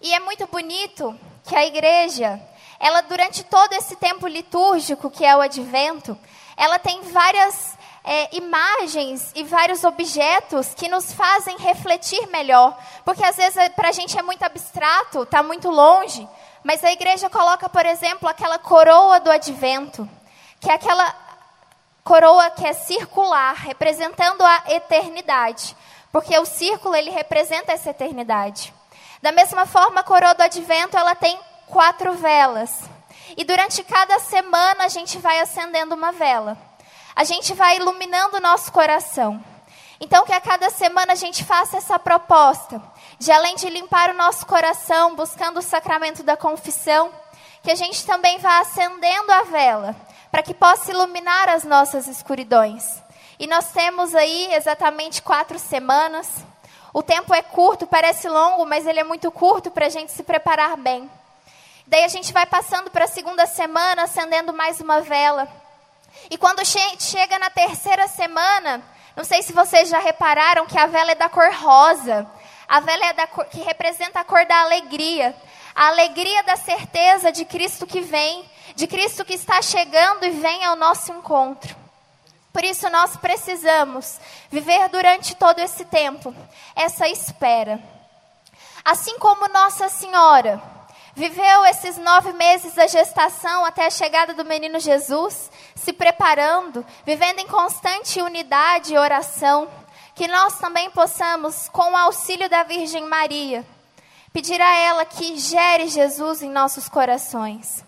[0.01, 2.41] E é muito bonito que a igreja,
[2.79, 6.17] ela durante todo esse tempo litúrgico que é o advento,
[6.57, 12.75] ela tem várias é, imagens e vários objetos que nos fazem refletir melhor.
[13.05, 16.27] Porque às vezes para a gente é muito abstrato, está muito longe.
[16.63, 20.09] Mas a igreja coloca, por exemplo, aquela coroa do advento,
[20.59, 21.13] que é aquela
[22.03, 25.75] coroa que é circular, representando a eternidade.
[26.13, 28.71] Porque o círculo ele representa essa eternidade.
[29.19, 32.83] Da mesma forma, a coroa do advento ela tem quatro velas.
[33.35, 36.55] E durante cada semana a gente vai acendendo uma vela.
[37.15, 39.43] A gente vai iluminando o nosso coração.
[39.99, 42.79] Então, que a cada semana a gente faça essa proposta
[43.17, 47.11] de além de limpar o nosso coração, buscando o sacramento da confissão,
[47.63, 49.95] que a gente também vá acendendo a vela,
[50.29, 53.02] para que possa iluminar as nossas escuridões.
[53.43, 56.29] E nós temos aí exatamente quatro semanas.
[56.93, 60.23] O tempo é curto, parece longo, mas ele é muito curto para a gente se
[60.23, 61.11] preparar bem.
[61.85, 65.45] Daí a gente vai passando para a segunda semana, acendendo mais uma vela.
[66.31, 68.81] E quando che chega na terceira semana,
[69.13, 72.25] não sei se vocês já repararam que a vela é da cor rosa.
[72.65, 75.35] A vela é da cor, que representa a cor da alegria.
[75.75, 80.63] A alegria da certeza de Cristo que vem, de Cristo que está chegando e vem
[80.63, 81.82] ao nosso encontro.
[82.53, 84.19] Por isso nós precisamos
[84.51, 86.33] viver durante todo esse tempo
[86.75, 87.81] essa espera.
[88.85, 90.61] Assim como Nossa Senhora
[91.15, 97.39] viveu esses nove meses da gestação até a chegada do menino Jesus, se preparando, vivendo
[97.39, 99.67] em constante unidade e oração,
[100.13, 103.65] que nós também possamos, com o auxílio da Virgem Maria,
[104.31, 107.83] pedir a ela que gere Jesus em nossos corações.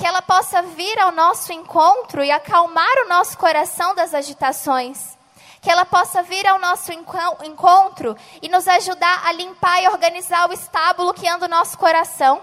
[0.00, 5.14] Que ela possa vir ao nosso encontro e acalmar o nosso coração das agitações.
[5.60, 10.54] Que ela possa vir ao nosso encontro e nos ajudar a limpar e organizar o
[10.54, 12.40] estábulo que anda o nosso coração.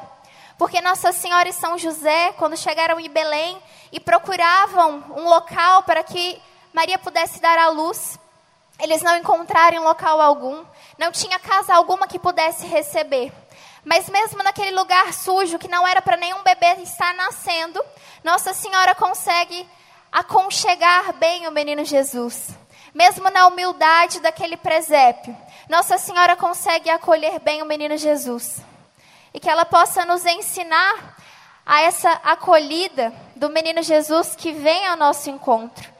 [0.55, 3.59] Porque Nossa Senhora e São José, quando chegaram em Belém
[3.91, 6.39] e procuravam um local para que
[6.71, 8.19] Maria pudesse dar à luz,
[8.79, 10.63] eles não encontraram local algum,
[10.95, 13.33] não tinha casa alguma que pudesse receber.
[13.87, 17.81] Mas mesmo naquele lugar sujo, que não era para nenhum bebê estar nascendo,
[18.21, 19.65] Nossa Senhora consegue
[20.11, 22.49] aconchegar bem o menino Jesus.
[22.93, 25.33] Mesmo na humildade daquele presépio,
[25.69, 28.61] Nossa Senhora consegue acolher bem o menino Jesus.
[29.33, 31.15] E que ela possa nos ensinar
[31.65, 35.97] a essa acolhida do menino Jesus que vem ao nosso encontro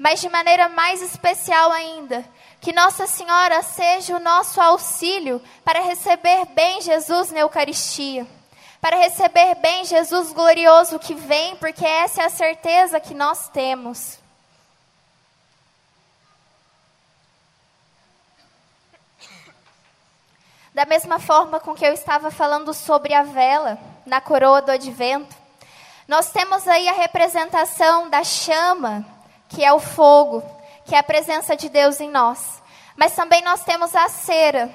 [0.00, 2.24] mas de maneira mais especial ainda,
[2.60, 8.26] que Nossa Senhora seja o nosso auxílio para receber bem Jesus na Eucaristia,
[8.80, 14.18] para receber bem Jesus glorioso que vem, porque essa é a certeza que nós temos.
[20.74, 25.34] Da mesma forma com que eu estava falando sobre a vela na coroa do advento,
[26.06, 29.04] nós temos aí a representação da chama
[29.50, 30.42] que é o fogo,
[30.90, 32.60] que é a presença de Deus em nós.
[32.96, 34.68] Mas também nós temos a cera,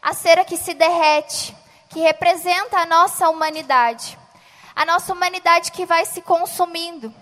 [0.00, 1.56] a cera que se derrete,
[1.88, 4.16] que representa a nossa humanidade.
[4.76, 7.12] A nossa humanidade que vai se consumindo,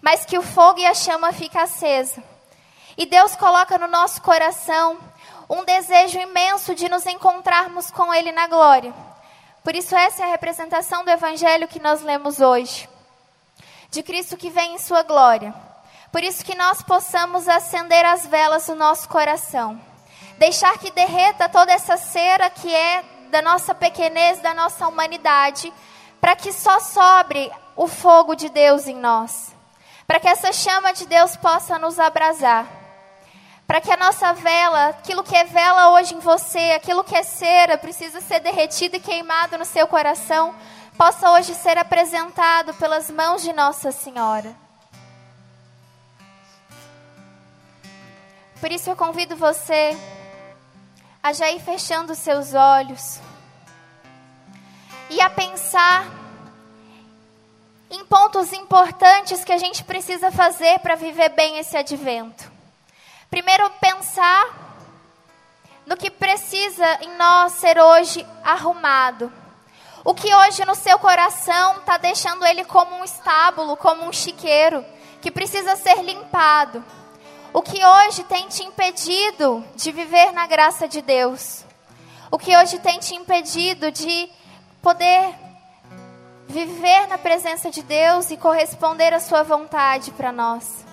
[0.00, 2.24] mas que o fogo e a chama fica acesa.
[2.96, 4.98] E Deus coloca no nosso coração
[5.46, 8.94] um desejo imenso de nos encontrarmos com Ele na glória.
[9.62, 12.88] Por isso, essa é a representação do Evangelho que nós lemos hoje.
[13.90, 15.54] De Cristo que vem em Sua glória.
[16.12, 19.80] Por isso que nós possamos acender as velas do nosso coração.
[20.38, 25.72] Deixar que derreta toda essa cera que é da nossa pequenez, da nossa humanidade,
[26.20, 29.54] para que só sobre o fogo de Deus em nós.
[30.06, 32.66] Para que essa chama de Deus possa nos abrasar.
[33.64, 37.22] Para que a nossa vela, aquilo que é vela hoje em você, aquilo que é
[37.22, 40.52] cera, precisa ser derretido e queimado no seu coração,
[40.98, 44.69] possa hoje ser apresentado pelas mãos de Nossa Senhora.
[48.60, 49.96] Por isso eu convido você
[51.22, 53.18] a já ir fechando seus olhos
[55.08, 56.06] e a pensar
[57.90, 62.52] em pontos importantes que a gente precisa fazer para viver bem esse advento.
[63.30, 64.46] Primeiro, pensar
[65.86, 69.32] no que precisa em nós ser hoje arrumado.
[70.04, 74.84] O que hoje no seu coração está deixando ele como um estábulo, como um chiqueiro,
[75.22, 76.84] que precisa ser limpado.
[77.52, 81.64] O que hoje tem te impedido de viver na graça de Deus?
[82.30, 84.30] O que hoje tem te impedido de
[84.80, 85.34] poder
[86.46, 90.86] viver na presença de Deus e corresponder à Sua vontade para nós?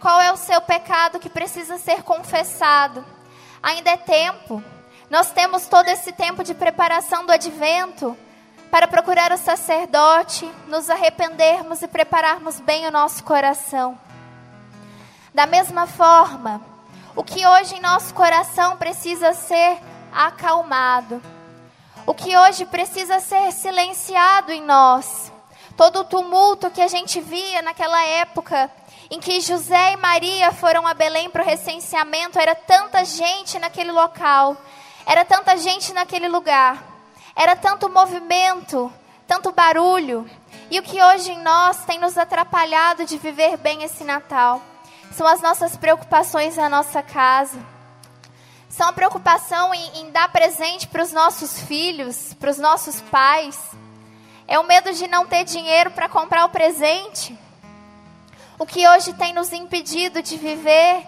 [0.00, 3.04] Qual é o seu pecado que precisa ser confessado?
[3.62, 4.62] Ainda é tempo.
[5.08, 8.16] Nós temos todo esse tempo de preparação do advento
[8.72, 14.05] para procurar o sacerdote, nos arrependermos e prepararmos bem o nosso coração.
[15.36, 16.62] Da mesma forma,
[17.14, 19.78] o que hoje em nosso coração precisa ser
[20.10, 21.22] acalmado.
[22.06, 25.30] O que hoje precisa ser silenciado em nós.
[25.76, 28.70] Todo o tumulto que a gente via naquela época
[29.10, 33.92] em que José e Maria foram a Belém para o recenseamento, era tanta gente naquele
[33.92, 34.56] local,
[35.04, 36.82] era tanta gente naquele lugar,
[37.36, 38.90] era tanto movimento,
[39.28, 40.26] tanto barulho.
[40.70, 44.62] E o que hoje em nós tem nos atrapalhado de viver bem esse Natal
[45.12, 47.58] são as nossas preocupações na nossa casa.
[48.68, 53.58] São a preocupação em, em dar presente para os nossos filhos, para os nossos pais.
[54.46, 57.36] É o medo de não ter dinheiro para comprar o presente.
[58.58, 61.06] O que hoje tem nos impedido de viver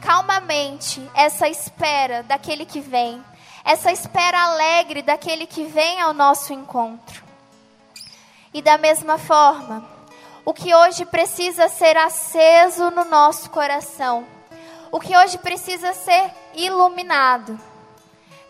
[0.00, 3.22] calmamente essa espera daquele que vem,
[3.64, 7.22] essa espera alegre daquele que vem ao nosso encontro.
[8.52, 9.86] E da mesma forma,
[10.44, 14.26] o que hoje precisa ser aceso no nosso coração,
[14.90, 17.58] o que hoje precisa ser iluminado,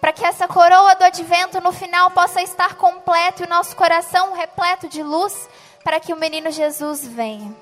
[0.00, 4.34] para que essa coroa do advento no final possa estar completo e o nosso coração
[4.34, 5.48] repleto de luz,
[5.84, 7.54] para que o menino Jesus venha.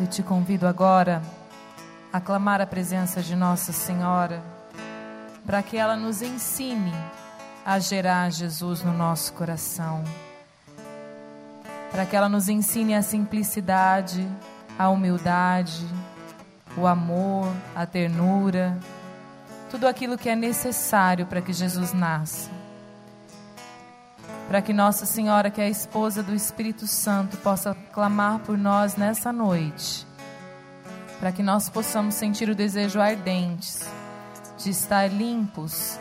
[0.00, 1.22] Eu te convido agora
[2.12, 4.42] a clamar a presença de Nossa Senhora,
[5.44, 6.92] para que ela nos ensine
[7.64, 10.02] a gerar Jesus no nosso coração,
[11.92, 14.26] para que ela nos ensine a simplicidade,
[14.78, 15.86] a humildade,
[16.76, 18.78] o amor, a ternura,
[19.70, 22.50] tudo aquilo que é necessário para que Jesus nasça.
[24.48, 28.96] Para que Nossa Senhora, que é a esposa do Espírito Santo, possa clamar por nós
[28.96, 30.06] nessa noite.
[31.20, 33.78] Para que nós possamos sentir o desejo ardente
[34.58, 35.98] de estar limpos,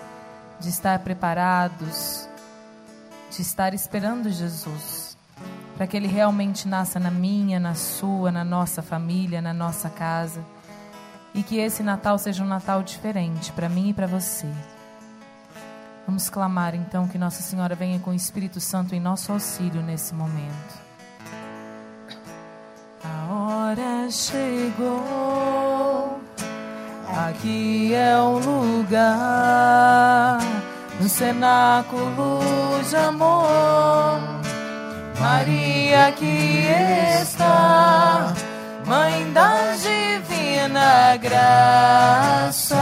[0.59, 2.27] de estar preparados,
[3.29, 5.00] de estar esperando Jesus.
[5.81, 10.45] Para que Ele realmente nasça na minha, na sua, na nossa família, na nossa casa
[11.33, 14.45] e que esse Natal seja um Natal diferente para mim e para você.
[16.05, 20.13] Vamos clamar então que Nossa Senhora venha com o Espírito Santo em nosso auxílio nesse
[20.13, 20.79] momento.
[23.03, 26.21] A hora chegou,
[27.27, 30.37] aqui é o lugar,
[30.99, 32.39] no cenáculo
[32.87, 34.41] de amor.
[35.21, 36.65] Maria aqui
[37.21, 38.33] está,
[38.87, 42.75] Mãe da divina graça.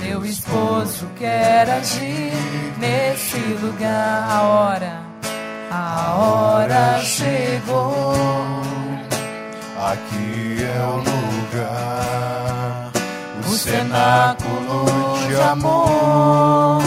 [0.00, 2.32] Teu esposo quer agir
[2.78, 4.26] nesse lugar.
[4.28, 5.00] A hora,
[5.70, 8.14] a hora chegou.
[9.80, 12.90] Aqui é o lugar,
[13.46, 14.84] o cenáculo
[15.28, 16.77] de amor.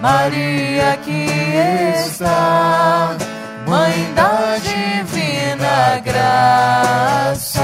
[0.00, 1.26] Maria que
[1.94, 3.16] está,
[3.66, 7.60] Mãe da divina graça.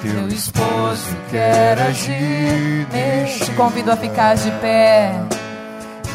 [0.00, 2.86] Teu esposo quer agir.
[3.44, 5.12] Te convido a ficar de pé.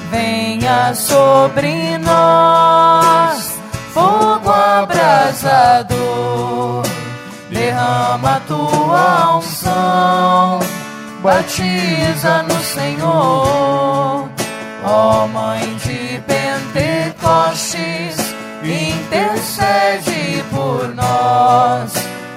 [0.10, 3.54] Venha sobre nós,
[3.94, 5.98] fogo abrasador.
[7.52, 10.60] Derrama tua unção,
[11.22, 14.17] batiza no Senhor.
[14.90, 18.18] Ó oh, Mãe de Pentecostes,
[18.64, 21.94] intercede por nós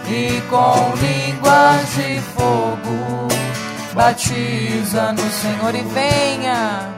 [0.08, 3.10] e com línguas de fogo
[3.94, 6.88] batiza no Senhor e venha,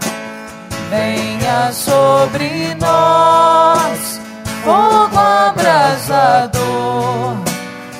[0.90, 4.20] venha sobre nós,
[4.62, 6.62] fogo abrasador,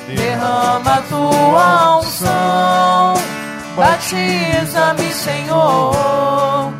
[0.07, 3.13] derrama tua unção,
[3.75, 6.73] batiza-me, Senhor,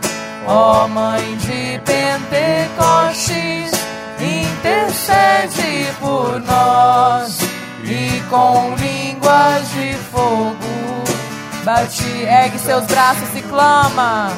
[0.47, 3.71] ó Mãe de Pentecostes,
[4.19, 7.39] intercede por nós
[7.83, 10.73] e com línguas de fogo
[11.63, 14.31] bate, ergue seus braços e clama.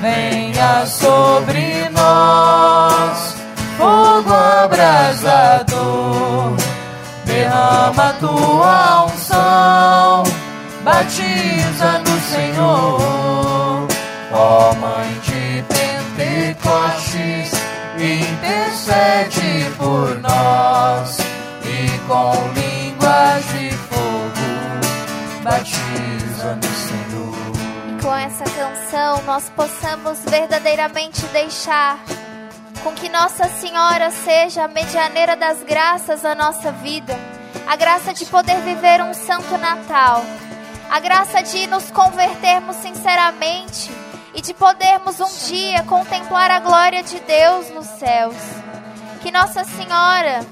[0.00, 3.34] Venha sobre nós,
[3.76, 4.32] fogo
[4.64, 5.76] abrasador,
[7.24, 10.22] derrama tua unção,
[10.84, 13.75] batiza no Senhor,
[14.36, 15.64] ó Mãe de
[16.16, 17.52] Pentecostes,
[17.98, 21.18] intercede por nós
[21.64, 24.46] e com línguas de fogo
[25.42, 27.34] batiza no Senhor.
[27.88, 31.98] E com essa canção nós possamos verdadeiramente deixar
[32.84, 37.18] com que Nossa Senhora seja a medianeira das graças na nossa vida,
[37.66, 40.22] a graça de poder viver um santo Natal,
[40.90, 44.05] a graça de nos convertermos sinceramente
[44.36, 48.36] e de podermos um dia contemplar a glória de Deus nos céus.
[49.22, 50.46] Que Nossa Senhora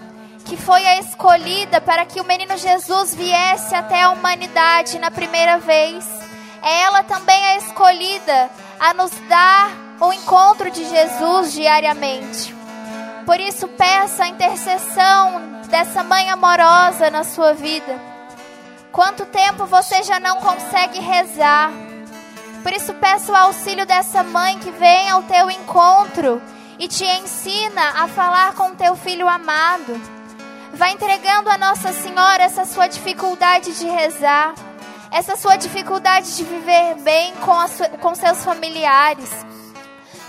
[0.44, 5.58] que foi a escolhida para que o menino Jesus viesse até a humanidade na primeira
[5.58, 6.06] vez.
[6.62, 9.70] É ela também a escolhida a nos dar
[10.00, 12.54] o encontro de Jesus diariamente.
[13.24, 17.98] Por isso, peça a intercessão dessa mãe amorosa na sua vida.
[18.92, 21.72] Quanto tempo você já não consegue rezar?
[22.64, 26.40] Por isso peço o auxílio dessa mãe que vem ao teu encontro
[26.78, 30.00] e te ensina a falar com teu filho amado.
[30.72, 34.54] Vai entregando a Nossa Senhora essa sua dificuldade de rezar,
[35.10, 39.30] essa sua dificuldade de viver bem com, com seus familiares.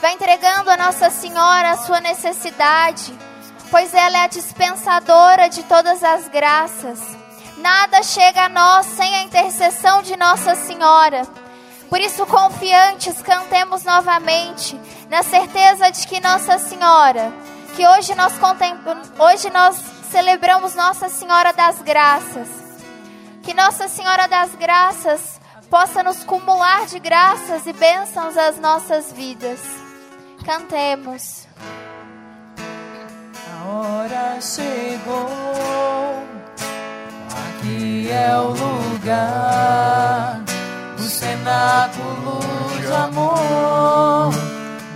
[0.01, 3.17] Vai entregando a Nossa Senhora a sua necessidade,
[3.71, 6.99] pois ela é a dispensadora de todas as graças.
[7.59, 11.44] Nada chega a nós sem a intercessão de Nossa Senhora.
[11.89, 14.79] Por isso, confiantes, cantemos novamente,
[15.09, 17.31] na certeza de que Nossa Senhora,
[17.75, 18.33] que hoje nós,
[19.19, 19.75] hoje nós
[20.11, 22.47] celebramos Nossa Senhora das Graças,
[23.43, 29.59] que Nossa Senhora das Graças possa nos cumular de graças e bênçãos às nossas vidas.
[30.45, 31.47] Cantemos.
[33.51, 35.27] A hora chegou,
[37.29, 40.44] aqui é o lugar
[41.05, 42.39] o cenáculo
[42.81, 44.33] de amor.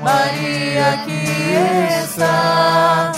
[0.01, 1.22] Maria que
[2.03, 3.12] está,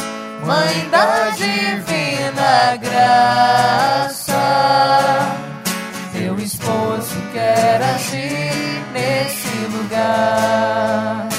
[0.45, 4.33] Mãe da Divina Graça.
[6.11, 11.29] Teu esposo quer agir nesse lugar.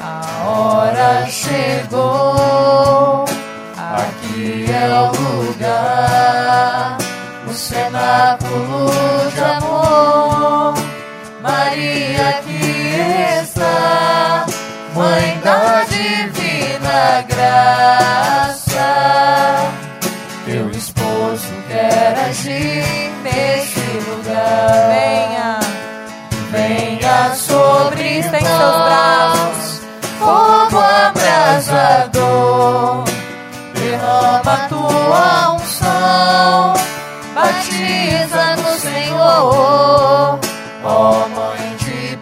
[0.00, 3.26] A hora chegou,
[3.76, 5.12] aqui é o
[5.44, 6.96] lugar.
[7.46, 9.11] O cenáculo
[35.12, 36.72] tua unção,
[37.34, 40.40] batiza no Senhor.
[40.84, 42.16] Ó Mãe de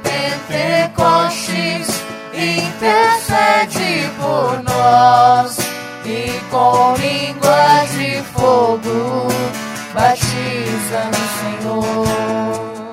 [0.48, 1.88] Pentecostes,
[2.34, 5.58] intercede por nós
[6.04, 9.28] e com língua de fogo
[9.94, 12.92] batiza no Senhor.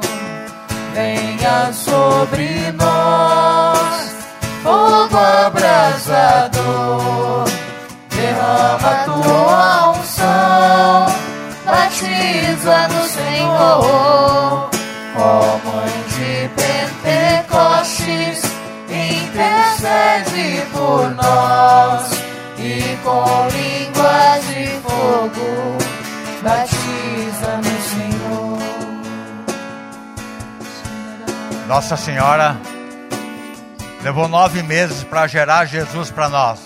[0.93, 4.15] Venha sobre nós,
[4.63, 6.57] fogo abrasador,
[8.09, 9.76] derrama tua
[12.67, 14.69] batiza no Senhor.
[15.15, 18.41] Ó Mãe de Pentecostes,
[18.89, 22.11] intercede por nós
[22.59, 25.77] e com línguas de fogo
[26.43, 28.57] batiza no Senhor.
[31.67, 32.55] Nossa Senhora
[34.03, 36.59] levou nove meses para gerar Jesus para nós.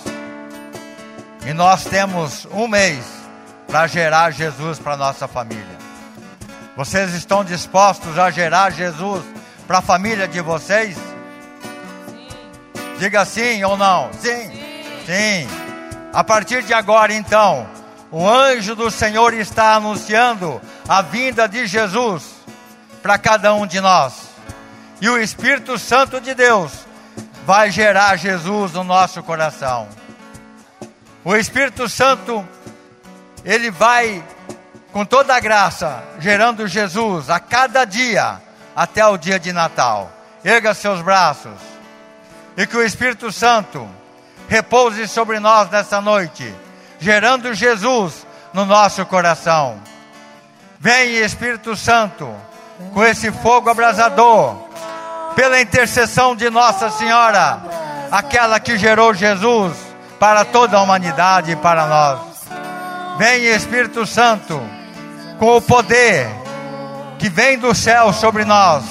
[1.46, 3.04] E nós temos um mês
[3.68, 5.81] para gerar Jesus para nossa família.
[6.76, 9.24] Vocês estão dispostos a gerar Jesus
[9.68, 10.98] para a família de vocês?
[12.98, 14.10] Diga sim ou não?
[14.14, 14.50] Sim.
[15.06, 15.48] Sim.
[16.14, 17.68] A partir de agora, então,
[18.10, 22.24] o anjo do Senhor está anunciando a vinda de Jesus
[23.02, 24.30] para cada um de nós.
[25.02, 26.72] E o Espírito Santo de Deus
[27.46, 29.90] vai gerar Jesus no nosso coração.
[31.24, 32.48] O Espírito Santo,
[33.44, 34.24] ele vai
[34.92, 38.42] com toda a graça, gerando Jesus a cada dia,
[38.76, 40.12] até o dia de Natal.
[40.44, 41.54] Erga seus braços,
[42.58, 43.88] e que o Espírito Santo
[44.50, 46.54] repouse sobre nós nessa noite,
[47.00, 49.80] gerando Jesus no nosso coração.
[50.80, 52.30] Vem, Espírito Santo,
[52.94, 54.56] com esse fogo abrasador,
[55.36, 57.62] pela intercessão de Nossa Senhora,
[58.12, 59.78] aquela que gerou Jesus
[60.20, 62.20] para toda a humanidade e para nós.
[63.18, 64.62] Vem, Espírito Santo
[65.42, 66.30] com o poder
[67.18, 68.84] que vem do céu sobre nós,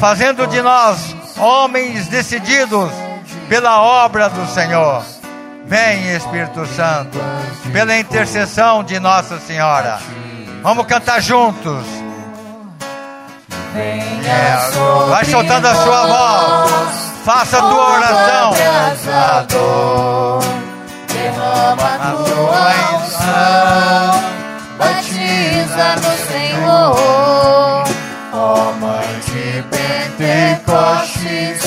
[0.00, 2.90] fazendo de nós homens decididos
[3.48, 5.04] pela obra do Senhor.
[5.64, 7.20] Vem, Espírito Santo,
[7.72, 10.00] pela intercessão de Nossa Senhora.
[10.64, 11.84] Vamos cantar juntos.
[13.72, 14.68] Venha
[15.08, 16.72] Vai soltando a sua voz.
[17.24, 18.52] Faça a tua oração.
[21.06, 22.74] Derrama A tua
[25.76, 27.84] batiza no Senhor.
[28.32, 29.62] Ó Mãe de
[30.16, 31.60] Pentecostes,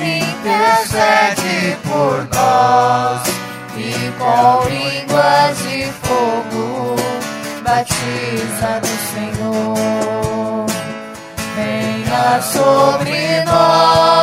[0.00, 3.22] intercede por nós
[3.76, 6.96] e com línguas de fogo
[7.62, 10.66] batiza no Senhor.
[11.56, 14.15] Venha sobre nós,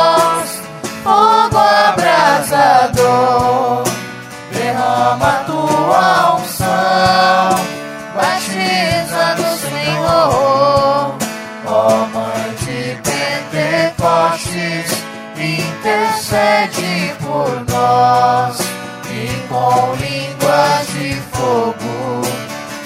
[19.48, 22.22] com línguas de fogo,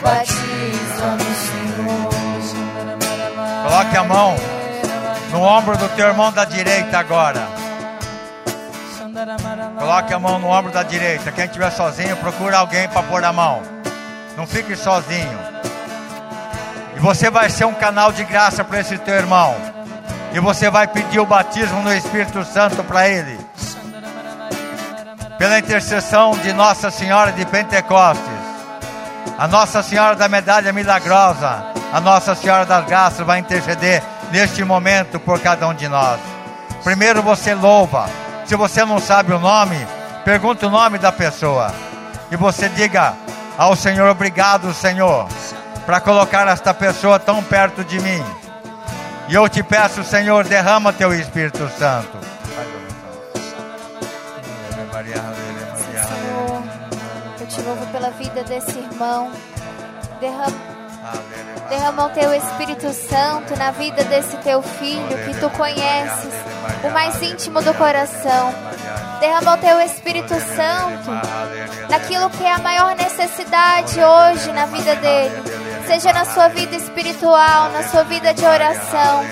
[0.03, 2.09] batiza no Senhor.
[3.63, 4.37] Coloque a mão
[5.33, 7.47] no ombro do teu irmão da direita agora.
[9.79, 11.33] Coloque a mão no ombro da direita.
[11.33, 13.63] Quem estiver sozinho, procura alguém para pôr a mão.
[14.37, 15.39] Não fique sozinho.
[16.97, 19.55] E você vai ser um canal de graça para esse teu irmão.
[20.33, 23.48] E você vai pedir o batismo no Espírito Santo para ele.
[25.39, 28.27] Pela intercessão de Nossa Senhora de Pentecostes,
[29.39, 35.21] a Nossa Senhora da Medalha Milagrosa, a Nossa Senhora das Graças vai interceder neste momento
[35.21, 36.19] por cada um de nós.
[36.83, 38.09] Primeiro você louva.
[38.45, 39.77] Se você não sabe o nome,
[40.25, 41.73] pergunta o nome da pessoa.
[42.31, 43.15] E você diga
[43.57, 45.29] ao Senhor: Obrigado, Senhor,
[45.87, 48.25] para colocar esta pessoa tão perto de mim.
[49.29, 52.19] E eu te peço, Senhor, derrama teu Espírito Santo.
[55.09, 56.63] Senhor,
[57.41, 59.33] eu te louvo pela vida desse irmão.
[61.71, 66.35] Derrama o teu Espírito Santo na vida desse teu filho que tu conheces,
[66.85, 68.53] o mais íntimo do coração.
[69.21, 71.11] Derrama o teu Espírito Santo
[71.89, 75.43] naquilo que é a maior necessidade hoje na vida dele,
[75.87, 79.25] seja na sua vida espiritual, na sua vida de oração.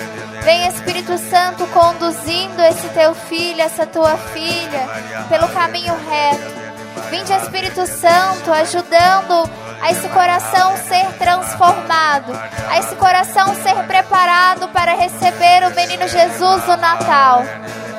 [0.47, 4.87] Vem Espírito Santo conduzindo esse teu filho, essa tua filha,
[5.29, 7.11] pelo caminho reto.
[7.11, 9.51] Vinde Espírito Santo ajudando
[9.83, 12.33] a esse coração ser transformado,
[12.71, 17.43] a esse coração ser preparado para receber o menino Jesus no Natal.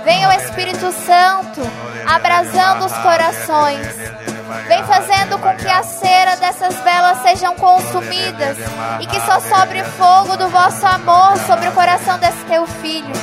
[0.05, 1.59] Venha o Espírito Santo
[2.07, 4.36] abrasando os corações.
[4.67, 8.57] Vem fazendo com que a cera dessas velas sejam consumidas
[8.99, 13.13] e que só sobre fogo do vosso amor sobre o coração desse teu filho.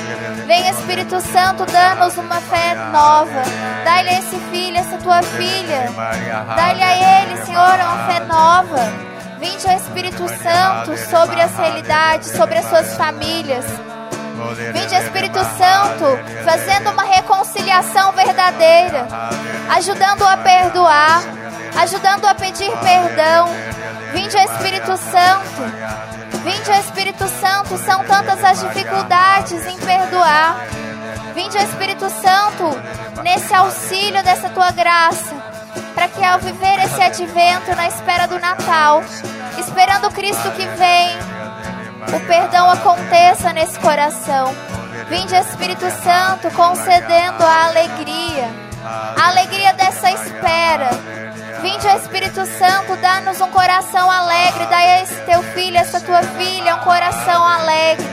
[0.47, 3.43] Vem Espírito Santo, dá-nos uma fé nova.
[3.85, 5.91] Dá-lhe a esse filho, essa tua filha.
[6.57, 9.15] Dá-lhe a ele, Senhor, uma fé nova.
[9.39, 13.65] Vinde o Espírito Santo sobre as realidades, sobre as suas famílias.
[14.53, 19.07] Vinde Espírito Santo, fazendo uma reconciliação verdadeira,
[19.71, 21.23] ajudando a perdoar,
[21.81, 23.49] ajudando a pedir perdão.
[24.13, 25.63] Vinde Espírito Santo,
[26.45, 30.57] vinde Espírito Santo, são tantas as dificuldades em perdoar.
[31.35, 35.35] Vinde Espírito Santo, nesse auxílio dessa tua graça,
[35.95, 39.03] para que ao viver esse advento na espera do Natal,
[39.59, 41.19] esperando o Cristo que vem,
[42.13, 44.55] o perdão aconteça nesse coração.
[45.09, 48.49] Vinde Espírito Santo concedendo a alegria,
[48.85, 50.91] a alegria dessa espera.
[51.61, 56.77] Vinde Espírito Santo, dá-nos um coração alegre, dá a esse teu filho, essa tua filha,
[56.77, 58.07] um coração alegre.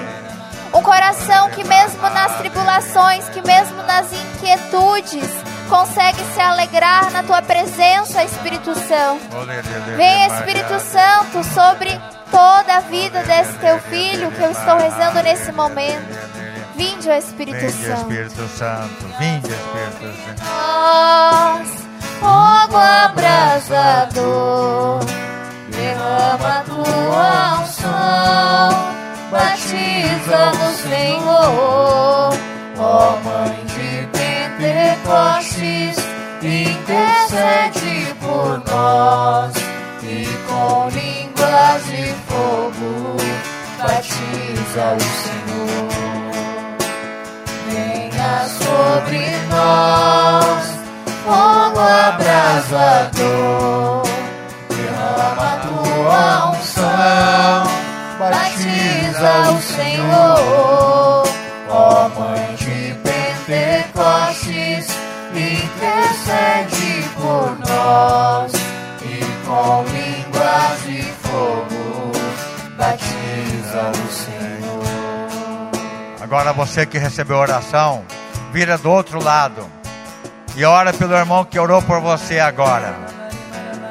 [0.74, 5.30] Um coração que mesmo nas tribulações, que mesmo nas inquietudes,
[5.68, 9.22] consegue se alegrar na tua presença, Espírito Santo.
[9.98, 12.00] Vem Espírito Santo sobre
[12.32, 16.32] toda a vida desse teu filho que eu estou rezando nesse momento.
[16.76, 18.12] Vinde, ó Espírito Vinde, Santo.
[18.12, 19.06] Espírito Santo.
[19.20, 20.42] Vinde, Espírito Santo.
[20.44, 21.70] Nós,
[22.20, 24.20] fogo abrasador,
[25.70, 28.70] derrama tua unção,
[29.30, 32.34] batiza no Senhor,
[32.80, 34.08] ó Mãe de
[34.58, 35.98] Pentecostes,
[36.42, 39.54] intercede por nós
[40.04, 40.90] e com
[41.52, 43.18] línguas de fogo
[43.78, 45.92] batiza o Senhor.
[47.68, 50.64] Venha sobre nós,
[51.26, 53.28] fogo abrasador,
[54.70, 57.64] derrama tua unção,
[58.18, 61.24] batiza o Senhor,
[61.70, 62.96] ó Mãe de
[63.48, 64.88] Pentecostes,
[65.34, 68.61] intercede por nós
[76.32, 78.06] Agora você que recebeu oração,
[78.54, 79.70] vira do outro lado
[80.56, 82.96] e ora pelo irmão que orou por você agora.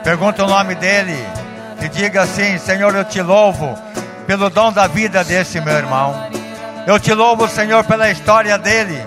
[0.03, 1.15] Pergunta o nome dele
[1.83, 3.79] e diga assim: Senhor, eu te louvo
[4.27, 6.15] pelo dom da vida desse meu irmão.
[6.87, 9.05] Eu te louvo, Senhor, pela história dele.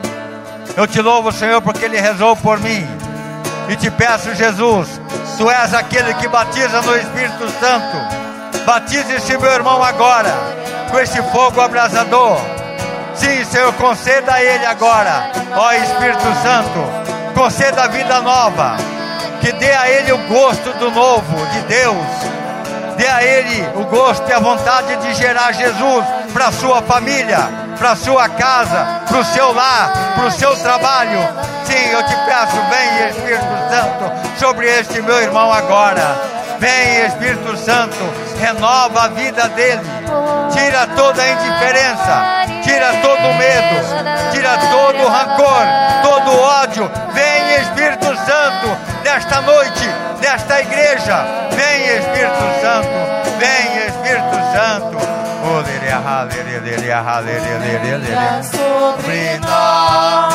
[0.77, 2.85] Eu te louvo, Senhor, porque ele rezou por mim.
[3.67, 5.01] E te peço, Jesus,
[5.39, 8.63] tu és aquele que batiza no Espírito Santo.
[8.63, 10.31] Batize esse meu irmão agora
[10.91, 12.62] com esse fogo abrasador.
[13.15, 18.75] Sim, Senhor, conceda a ele agora, ó Espírito Santo, conceda a vida nova,
[19.39, 22.05] que dê a ele o gosto do novo de Deus,
[22.97, 27.39] dê a ele o gosto e a vontade de gerar Jesus para sua família,
[27.77, 31.19] para sua casa, para o seu lar, para o seu trabalho.
[31.65, 36.42] Sim, eu te peço, vem Espírito Santo sobre este meu irmão agora.
[36.63, 37.97] Vem Espírito Santo,
[38.39, 39.83] renova a vida dele.
[40.53, 42.23] Tira toda a indiferença,
[42.63, 43.83] tira todo o medo,
[44.31, 45.65] tira todo o rancor,
[46.01, 46.89] todo o ódio.
[47.11, 49.85] Vem Espírito Santo nesta noite,
[50.21, 51.25] nesta igreja.
[51.51, 52.87] Vem Espírito Santo,
[53.39, 54.97] vem Espírito Santo.
[58.45, 60.33] sobre nós,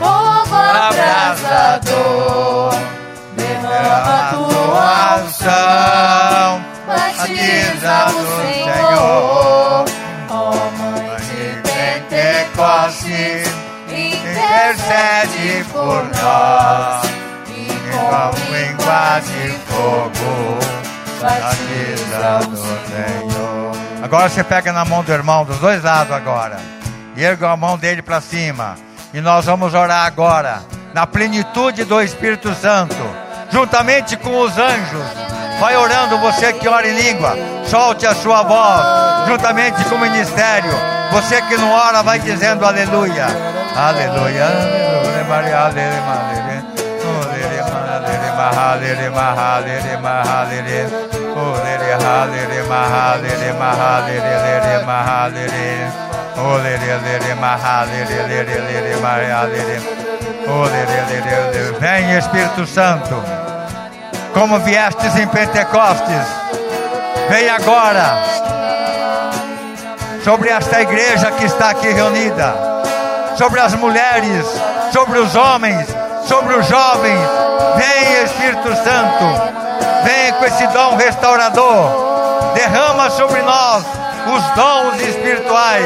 [0.00, 2.74] fogo abrasador,
[3.76, 9.84] derrama tua unção, batiza o Senhor,
[10.30, 11.42] ó Mãe de
[12.08, 13.48] Pentecostes,
[13.88, 17.04] intercede por nós,
[17.48, 20.58] e com língua de fogo,
[21.20, 23.72] batiza o Senhor.
[24.02, 26.58] Agora você pega na mão do irmão, dos dois lados agora.
[27.16, 28.76] E erga a mão dele para cima.
[29.12, 30.60] E nós vamos orar agora,
[30.92, 32.94] na plenitude do Espírito Santo,
[33.50, 35.06] juntamente com os anjos.
[35.60, 37.34] Vai orando, você que ora em língua,
[37.66, 40.72] solte a sua voz, juntamente com o ministério.
[41.12, 43.26] Você que não ora, vai dizendo aleluia.
[43.74, 46.46] Aleluia, aleluia, Maria, aleluia, aleluia.
[59.56, 60.05] Lere
[61.80, 63.22] Vem Espírito Santo
[64.32, 66.26] Como viestes em Pentecostes
[67.28, 68.22] Vem agora
[70.24, 72.54] Sobre esta igreja que está aqui reunida
[73.36, 74.46] Sobre as mulheres
[74.92, 75.86] Sobre os homens
[76.26, 77.20] Sobre os jovens
[77.76, 79.56] Vem Espírito Santo
[80.06, 82.52] Vem com esse dom restaurador.
[82.54, 83.84] Derrama sobre nós
[84.26, 85.84] os dons espirituais.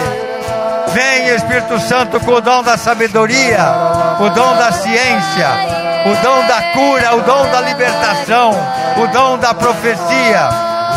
[0.88, 3.58] Vem, Espírito Santo, com o dom da sabedoria,
[4.20, 5.48] o dom da ciência,
[6.04, 8.50] o dom da cura, o dom da libertação,
[8.96, 10.48] o dom da profecia.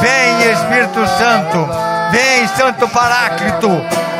[0.01, 1.69] Vem, Espírito Santo.
[2.11, 3.69] Vem, Santo Paráclito.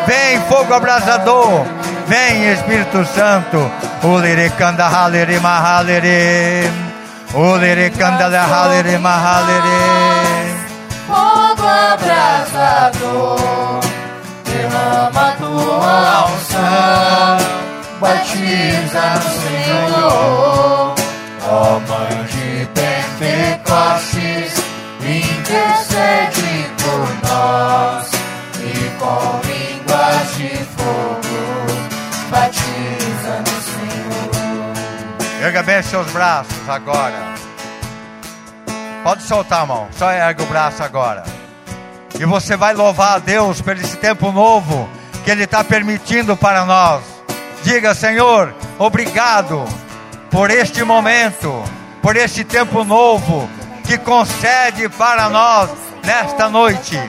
[0.08, 1.66] Vem, fogo abrasador.
[2.08, 3.70] Vem, Espírito Santo.
[4.04, 6.72] Ulere kanda halere mahalere.
[7.34, 10.54] Olere candela halere mahalere.
[11.08, 13.40] Fogo abrasador,
[14.46, 17.38] derrama tua unção,
[18.04, 20.96] batiza Senhor.
[21.46, 24.54] Ó Mãe de Pentecostes,
[25.00, 28.12] intercede por nós
[28.60, 31.40] e com línguas de fogo,
[32.30, 35.46] batiza Senhor.
[35.46, 37.34] Erga bem seus braços agora.
[39.04, 41.24] Pode soltar a mão, só erga o braço agora.
[42.18, 44.88] E você vai louvar a Deus por esse tempo novo
[45.26, 47.13] que Ele está permitindo para nós.
[47.64, 49.64] Diga, Senhor, obrigado
[50.30, 51.64] por este momento,
[52.02, 53.50] por este tempo novo
[53.86, 55.70] que concede para nós
[56.04, 57.00] nesta noite.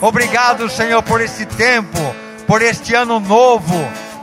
[0.00, 1.98] Obrigado, Senhor, por esse tempo,
[2.46, 3.74] por este ano novo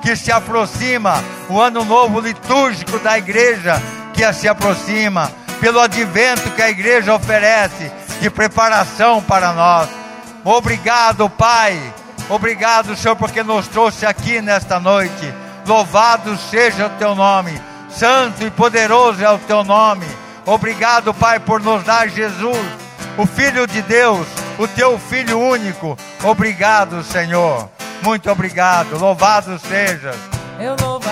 [0.01, 3.81] que se aproxima, o ano novo litúrgico da igreja
[4.13, 5.29] que se aproxima,
[5.59, 7.91] pelo advento que a igreja oferece
[8.21, 9.89] de preparação para nós.
[10.45, 11.77] Obrigado, Pai.
[12.29, 15.42] Obrigado, Senhor, porque nos trouxe aqui nesta noite.
[15.65, 17.59] Louvado seja o teu nome.
[17.89, 20.05] Santo e poderoso é o teu nome.
[20.45, 22.65] Obrigado, Pai, por nos dar Jesus,
[23.17, 24.27] o Filho de Deus,
[24.57, 25.97] o teu Filho único.
[26.23, 27.69] Obrigado, Senhor.
[28.01, 28.97] Muito obrigado.
[28.97, 30.13] Louvado seja.
[30.59, 31.02] Eu louvarei,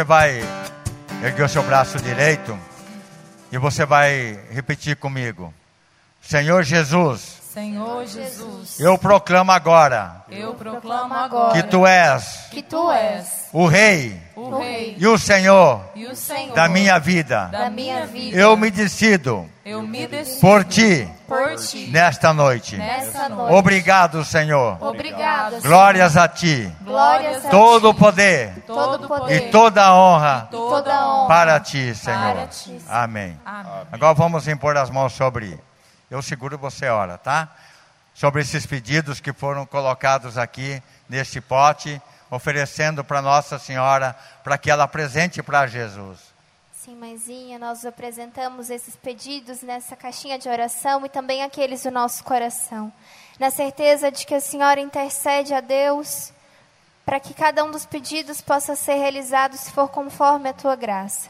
[0.00, 0.40] Você vai
[1.22, 2.58] erguer o seu braço direito
[3.52, 5.52] e você vai repetir comigo.
[6.22, 7.20] Senhor Jesus,
[7.52, 13.66] Senhor Jesus, eu proclamo agora eu proclamo agora que tu és Que tu és o
[13.66, 17.46] Rei o Rei e o Senhor e o Senhor da minha vida.
[17.52, 18.36] da minha vida.
[18.36, 22.76] Eu me decido Eu me decido por ti por ti nesta noite.
[23.50, 24.76] Obrigado, Senhor.
[24.82, 25.60] Obrigado.
[25.62, 26.70] Glórias a ti.
[26.82, 31.28] Glórias a Todo o poder todo e toda a honra toda a honra.
[31.28, 32.34] para ti, Senhor.
[32.34, 32.80] Para ti.
[32.88, 33.38] Amém.
[33.44, 33.86] Amém.
[33.92, 35.58] Agora vamos impor as mãos sobre.
[36.10, 37.48] Eu seguro você ora, tá?
[38.14, 42.00] Sobre esses pedidos que foram colocados aqui neste pote,
[42.30, 46.18] oferecendo para Nossa Senhora, para que ela apresente para Jesus.
[46.72, 52.24] Sim, mãezinha, nós apresentamos esses pedidos nessa caixinha de oração e também aqueles do nosso
[52.24, 52.92] coração.
[53.38, 56.32] Na certeza de que a senhora intercede a Deus
[57.04, 61.28] para que cada um dos pedidos possa ser realizado se for conforme a tua graça.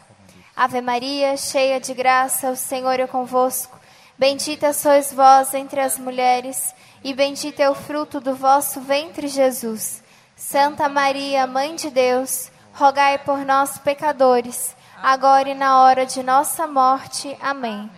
[0.55, 3.81] Ave Maria, cheia de graça, o Senhor é convosco.
[4.19, 10.03] Bendita sois vós entre as mulheres, e bendito é o fruto do vosso ventre, Jesus.
[10.41, 16.67] Santa Maria, Mãe de Deus, rogai por nós, pecadores, agora e na hora de nossa
[16.67, 17.37] morte.
[17.43, 17.91] Amém.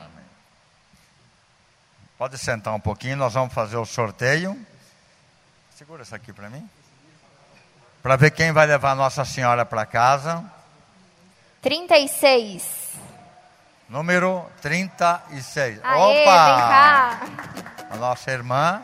[2.18, 4.58] Pode sentar um pouquinho, nós vamos fazer o sorteio.
[5.76, 6.68] Segura isso aqui para mim.
[8.02, 10.44] Para ver quem vai levar Nossa Senhora para casa.
[11.62, 12.66] 36.
[13.88, 15.78] Número 36.
[15.80, 16.10] Aê, Opa!
[16.10, 17.20] vem cá.
[17.88, 18.82] A nossa irmã.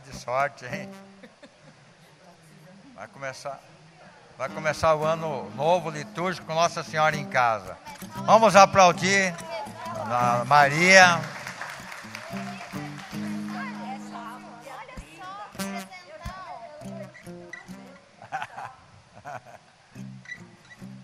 [0.00, 0.90] De sorte, hein?
[2.94, 3.60] Vai começar,
[4.36, 7.76] vai começar o ano novo litúrgico com Nossa Senhora em casa.
[8.26, 9.34] Vamos aplaudir
[9.96, 11.20] a Maria.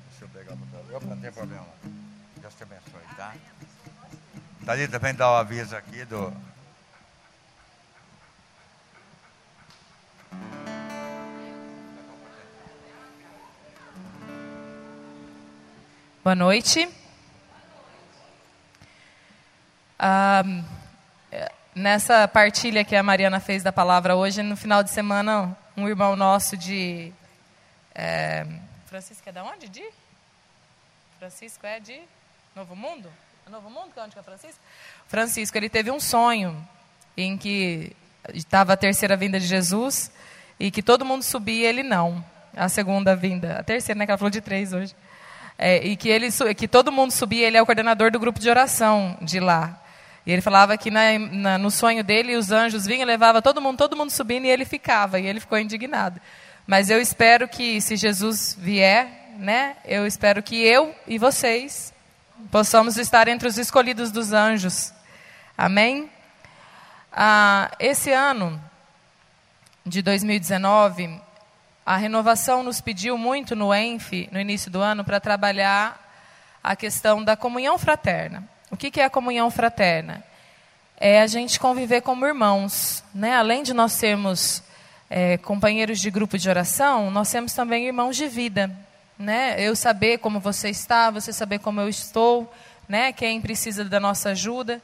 [0.09, 0.97] Deixa eu pegar o botão.
[0.97, 1.67] Opa, não tem problema.
[2.37, 3.35] Deus te abençoe, tá?
[4.65, 6.56] Thalita, vem dar o aviso aqui do.
[16.23, 16.89] Boa noite.
[21.75, 26.17] Nessa partilha que a Mariana fez da palavra hoje, no final de semana, um irmão
[26.17, 27.13] nosso de.
[27.95, 28.47] É,
[28.87, 29.69] Francisco é da onde?
[29.69, 29.85] De?
[31.19, 32.01] Francisco é de
[32.55, 33.13] Novo Mundo?
[33.49, 33.91] Novo Mundo?
[33.93, 34.59] Que é onde que é Francisco?
[35.07, 36.67] Francisco, ele teve um sonho
[37.17, 37.95] em que
[38.35, 40.11] estava a terceira vinda de Jesus
[40.59, 42.25] e que todo mundo subia ele não.
[42.57, 43.59] A segunda vinda.
[43.59, 44.07] A terceira, né?
[44.07, 44.95] Que ela falou de três hoje.
[45.59, 48.49] É, e que, ele, que todo mundo subia, ele é o coordenador do grupo de
[48.49, 49.83] oração de lá.
[50.27, 53.79] E ele falava que na, na- no sonho dele os anjos vinham levavam todo mundo,
[53.79, 56.21] todo mundo subindo e ele ficava, e ele ficou indignado.
[56.67, 59.07] Mas eu espero que, se Jesus vier,
[59.39, 61.93] né, eu espero que eu e vocês
[62.51, 64.93] possamos estar entre os escolhidos dos anjos.
[65.57, 66.11] Amém?
[67.19, 68.63] Ah, esse ano
[69.87, 71.19] de 2019,
[71.87, 75.99] a renovação nos pediu muito no ENF, no início do ano, para trabalhar
[76.63, 78.47] a questão da comunhão fraterna.
[78.71, 80.23] O que, que é a comunhão fraterna?
[80.95, 83.03] É a gente conviver como irmãos.
[83.15, 83.35] Né?
[83.35, 84.63] Além de nós sermos
[85.09, 88.71] é, companheiros de grupo de oração, nós temos também irmãos de vida.
[89.19, 89.57] Né?
[89.59, 92.53] Eu saber como você está, você saber como eu estou,
[92.87, 93.11] né?
[93.11, 94.83] quem precisa da nossa ajuda.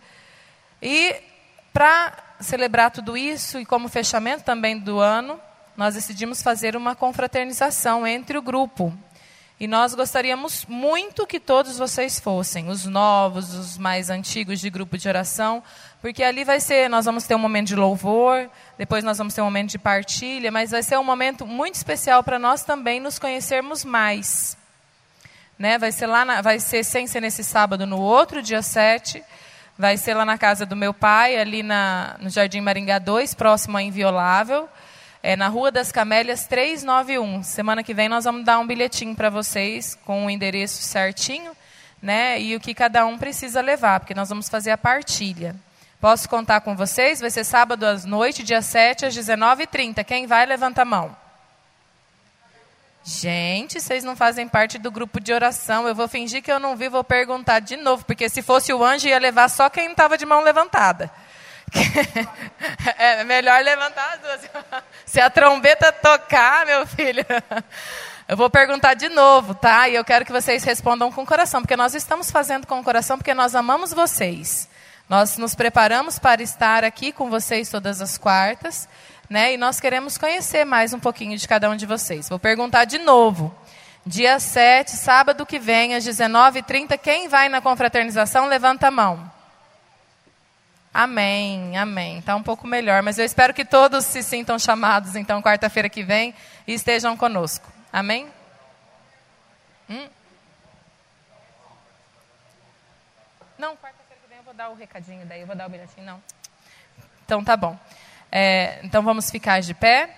[0.81, 1.31] E
[1.73, 5.41] para celebrar tudo isso e como fechamento também do ano,
[5.77, 8.93] nós decidimos fazer uma confraternização entre o grupo.
[9.63, 14.99] E nós gostaríamos muito que todos vocês fossem, os novos, os mais antigos de grupo
[14.99, 15.63] de oração,
[16.01, 19.41] porque ali vai ser, nós vamos ter um momento de louvor, depois nós vamos ter
[19.41, 23.21] um momento de partilha, mas vai ser um momento muito especial para nós também nos
[23.21, 24.57] conhecermos mais.
[25.57, 25.79] Né?
[25.79, 29.23] Vai ser lá, na, vai ser sem ser nesse sábado, no outro dia 7,
[29.79, 33.77] vai ser lá na casa do meu pai, ali na, no Jardim Maringá 2, próximo
[33.77, 34.69] a Inviolável,
[35.23, 37.43] é na Rua das Camélias 391.
[37.43, 41.53] Semana que vem nós vamos dar um bilhetinho para vocês com o endereço certinho,
[42.01, 42.41] né?
[42.41, 45.55] E o que cada um precisa levar, porque nós vamos fazer a partilha.
[46.01, 47.21] Posso contar com vocês?
[47.21, 50.05] Vai ser sábado à noite, dia 7, às 19h30.
[50.05, 51.22] Quem vai, levanta a mão.
[53.05, 55.89] Gente, vocês não fazem parte do grupo de oração.
[55.89, 58.85] Eu vou fingir que eu não vi, vou perguntar de novo, porque se fosse o
[58.85, 61.11] anjo, ia levar só quem estava de mão levantada.
[62.99, 64.51] é melhor levantar as duas.
[65.07, 67.25] Se a trombeta tocar, meu filho.
[68.29, 69.89] Eu vou perguntar de novo, tá?
[69.89, 72.85] E eu quero que vocês respondam com o coração, porque nós estamos fazendo com o
[72.85, 74.69] coração porque nós amamos vocês.
[75.07, 78.89] Nós nos preparamos para estar aqui com vocês todas as quartas,
[79.33, 79.55] né?
[79.55, 82.29] E nós queremos conhecer mais um pouquinho de cada um de vocês.
[82.29, 83.53] Vou perguntar de novo.
[84.05, 89.33] Dia 7, sábado que vem, às 19h30, quem vai na confraternização, levanta a mão.
[90.93, 92.19] Amém, amém.
[92.19, 96.03] Está um pouco melhor, mas eu espero que todos se sintam chamados, então, quarta-feira que
[96.03, 96.35] vem
[96.67, 97.73] e estejam conosco.
[97.91, 98.29] Amém?
[99.89, 100.09] Hum?
[103.57, 106.05] Não, quarta-feira que vem eu vou dar o recadinho, daí eu vou dar o bilhetinho,
[106.05, 106.23] não.
[107.25, 107.79] Então tá bom.
[108.33, 110.09] É, então vamos ficar de pé.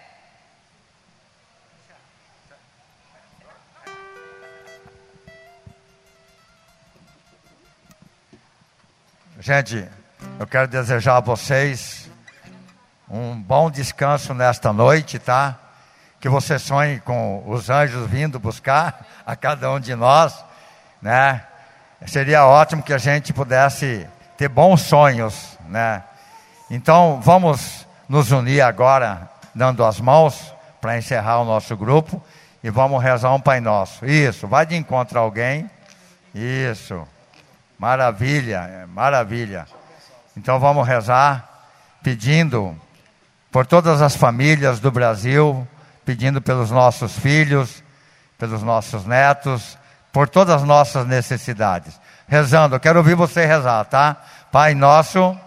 [9.40, 9.86] Gente,
[10.38, 12.08] eu quero desejar a vocês
[13.10, 15.58] um bom descanso nesta noite, tá?
[16.24, 20.42] que você sonhe com os anjos vindo buscar a cada um de nós,
[21.02, 21.44] né?
[22.06, 26.02] Seria ótimo que a gente pudesse ter bons sonhos, né?
[26.70, 32.22] Então, vamos nos unir agora, dando as mãos para encerrar o nosso grupo
[32.62, 34.04] e vamos rezar um Pai Nosso.
[34.06, 35.70] Isso, vai de encontro a alguém.
[36.34, 37.06] Isso.
[37.78, 39.66] Maravilha, maravilha.
[40.36, 41.68] Então vamos rezar
[42.02, 42.74] pedindo
[43.50, 45.66] por todas as famílias do Brasil,
[46.04, 47.82] pedindo pelos nossos filhos,
[48.38, 49.78] pelos nossos netos,
[50.12, 52.00] por todas as nossas necessidades.
[52.26, 54.16] Rezando, quero ouvir você rezar, tá?
[54.50, 55.38] Pai nosso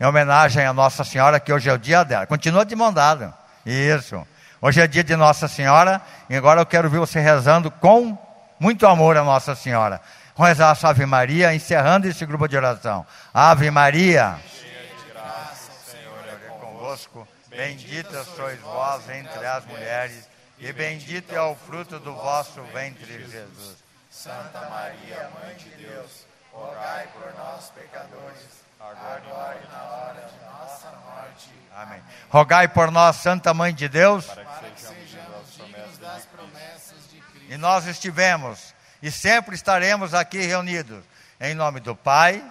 [0.00, 2.26] Em homenagem a Nossa Senhora, que hoje é o dia dela.
[2.26, 3.32] Continua de mão dada.
[3.64, 4.26] Isso.
[4.60, 6.02] Hoje é dia de Nossa Senhora.
[6.28, 8.18] E agora eu quero ver você rezando com
[8.58, 10.00] muito amor a Nossa Senhora.
[10.36, 13.06] Vamos rezar a Ave Maria, encerrando esse grupo de oração.
[13.32, 14.36] Ave Maria.
[14.50, 17.28] Cheia de graça, o Senhor é convosco.
[17.48, 20.28] Bendita sois vós entre as mulheres.
[20.58, 23.76] E bendito é o fruto do vosso ventre, Jesus.
[24.10, 30.88] Santa Maria, Mãe de Deus, rogai por nós, pecadores agora e na hora de nossa
[30.90, 31.50] morte.
[31.74, 32.02] Amém.
[32.30, 37.52] Rogai por nós, Santa Mãe de Deus, para que sejamos dignos das promessas de Cristo.
[37.52, 41.04] E nós estivemos e sempre estaremos aqui reunidos.
[41.40, 42.42] Em nome do Pai,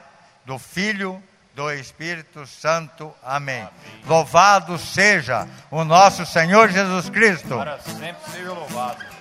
[0.46, 1.22] do Filho,
[1.56, 3.14] do Espírito Santo.
[3.24, 3.62] Amém.
[3.62, 3.72] Amém.
[4.06, 7.58] Louvado seja o nosso Senhor Jesus Cristo.
[7.58, 9.13] Para sempre seja louvado.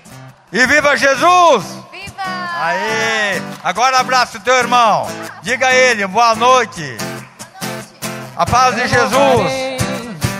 [0.52, 1.64] E viva Jesus!
[1.90, 2.22] Viva!
[2.60, 3.42] Aí!
[3.64, 5.06] Agora abraça o teu irmão.
[5.42, 6.96] Diga a ele, boa noite.
[8.36, 9.52] A paz de Jesus.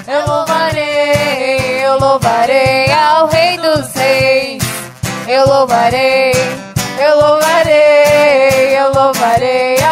[0.06, 4.62] Eu louvarei, eu louvarei ao Rei dos Reis.
[5.26, 6.32] Eu louvarei,
[6.98, 9.82] eu louvarei, eu louvarei